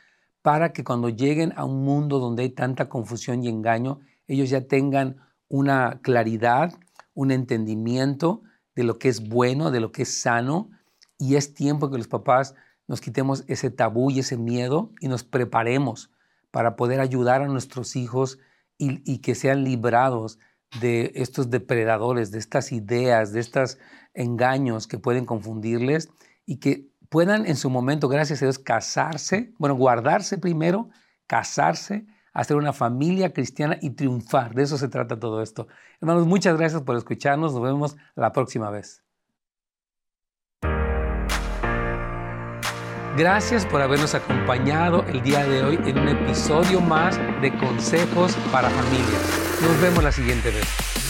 para 0.42 0.72
que 0.72 0.84
cuando 0.84 1.08
lleguen 1.08 1.52
a 1.56 1.64
un 1.64 1.82
mundo 1.84 2.18
donde 2.18 2.44
hay 2.44 2.50
tanta 2.50 2.88
confusión 2.88 3.42
y 3.42 3.48
engaño, 3.48 4.00
ellos 4.26 4.50
ya 4.50 4.66
tengan 4.66 5.16
una 5.48 6.00
claridad, 6.02 6.74
un 7.14 7.30
entendimiento 7.30 8.42
de 8.74 8.84
lo 8.84 8.98
que 8.98 9.08
es 9.08 9.28
bueno, 9.28 9.70
de 9.70 9.80
lo 9.80 9.92
que 9.92 10.02
es 10.02 10.20
sano, 10.20 10.70
y 11.18 11.34
es 11.34 11.54
tiempo 11.54 11.90
que 11.90 11.98
los 11.98 12.08
papás 12.08 12.54
nos 12.86 13.00
quitemos 13.00 13.44
ese 13.48 13.70
tabú 13.70 14.10
y 14.10 14.20
ese 14.20 14.36
miedo 14.36 14.92
y 15.00 15.08
nos 15.08 15.24
preparemos 15.24 16.10
para 16.50 16.76
poder 16.76 17.00
ayudar 17.00 17.42
a 17.42 17.48
nuestros 17.48 17.96
hijos 17.96 18.38
y, 18.78 19.18
que 19.18 19.34
sean 19.34 19.64
librados 19.64 20.38
de 20.80 21.10
estos 21.16 21.50
depredadores, 21.50 22.30
de 22.30 22.38
estas 22.38 22.70
ideas, 22.70 23.32
de 23.32 23.40
estos 23.40 23.78
engaños 24.14 24.86
que 24.86 24.98
pueden 24.98 25.24
confundirles 25.24 26.08
y 26.46 26.58
que 26.58 26.88
puedan 27.08 27.46
en 27.46 27.56
su 27.56 27.70
momento, 27.70 28.08
gracias 28.08 28.42
a 28.42 28.46
Dios, 28.46 28.58
casarse, 28.58 29.52
bueno, 29.58 29.74
guardarse 29.74 30.38
primero, 30.38 30.90
casarse, 31.26 32.06
hacer 32.32 32.56
una 32.56 32.72
familia 32.72 33.32
cristiana 33.32 33.78
y 33.80 33.90
triunfar. 33.90 34.54
De 34.54 34.62
eso 34.62 34.78
se 34.78 34.88
trata 34.88 35.18
todo 35.18 35.42
esto. 35.42 35.68
Hermanos, 36.00 36.26
muchas 36.26 36.56
gracias 36.56 36.82
por 36.82 36.96
escucharnos. 36.96 37.52
Nos 37.52 37.62
vemos 37.62 37.96
la 38.14 38.32
próxima 38.32 38.70
vez. 38.70 39.02
Gracias 43.16 43.66
por 43.66 43.82
habernos 43.82 44.14
acompañado 44.14 45.02
el 45.08 45.22
día 45.22 45.44
de 45.44 45.64
hoy 45.64 45.80
en 45.84 45.98
un 45.98 46.08
episodio 46.08 46.80
más 46.80 47.18
de 47.40 47.52
Consejos 47.58 48.36
para 48.52 48.70
Familias. 48.70 49.58
Nos 49.60 49.80
vemos 49.80 50.04
la 50.04 50.12
siguiente 50.12 50.52
vez. 50.52 51.07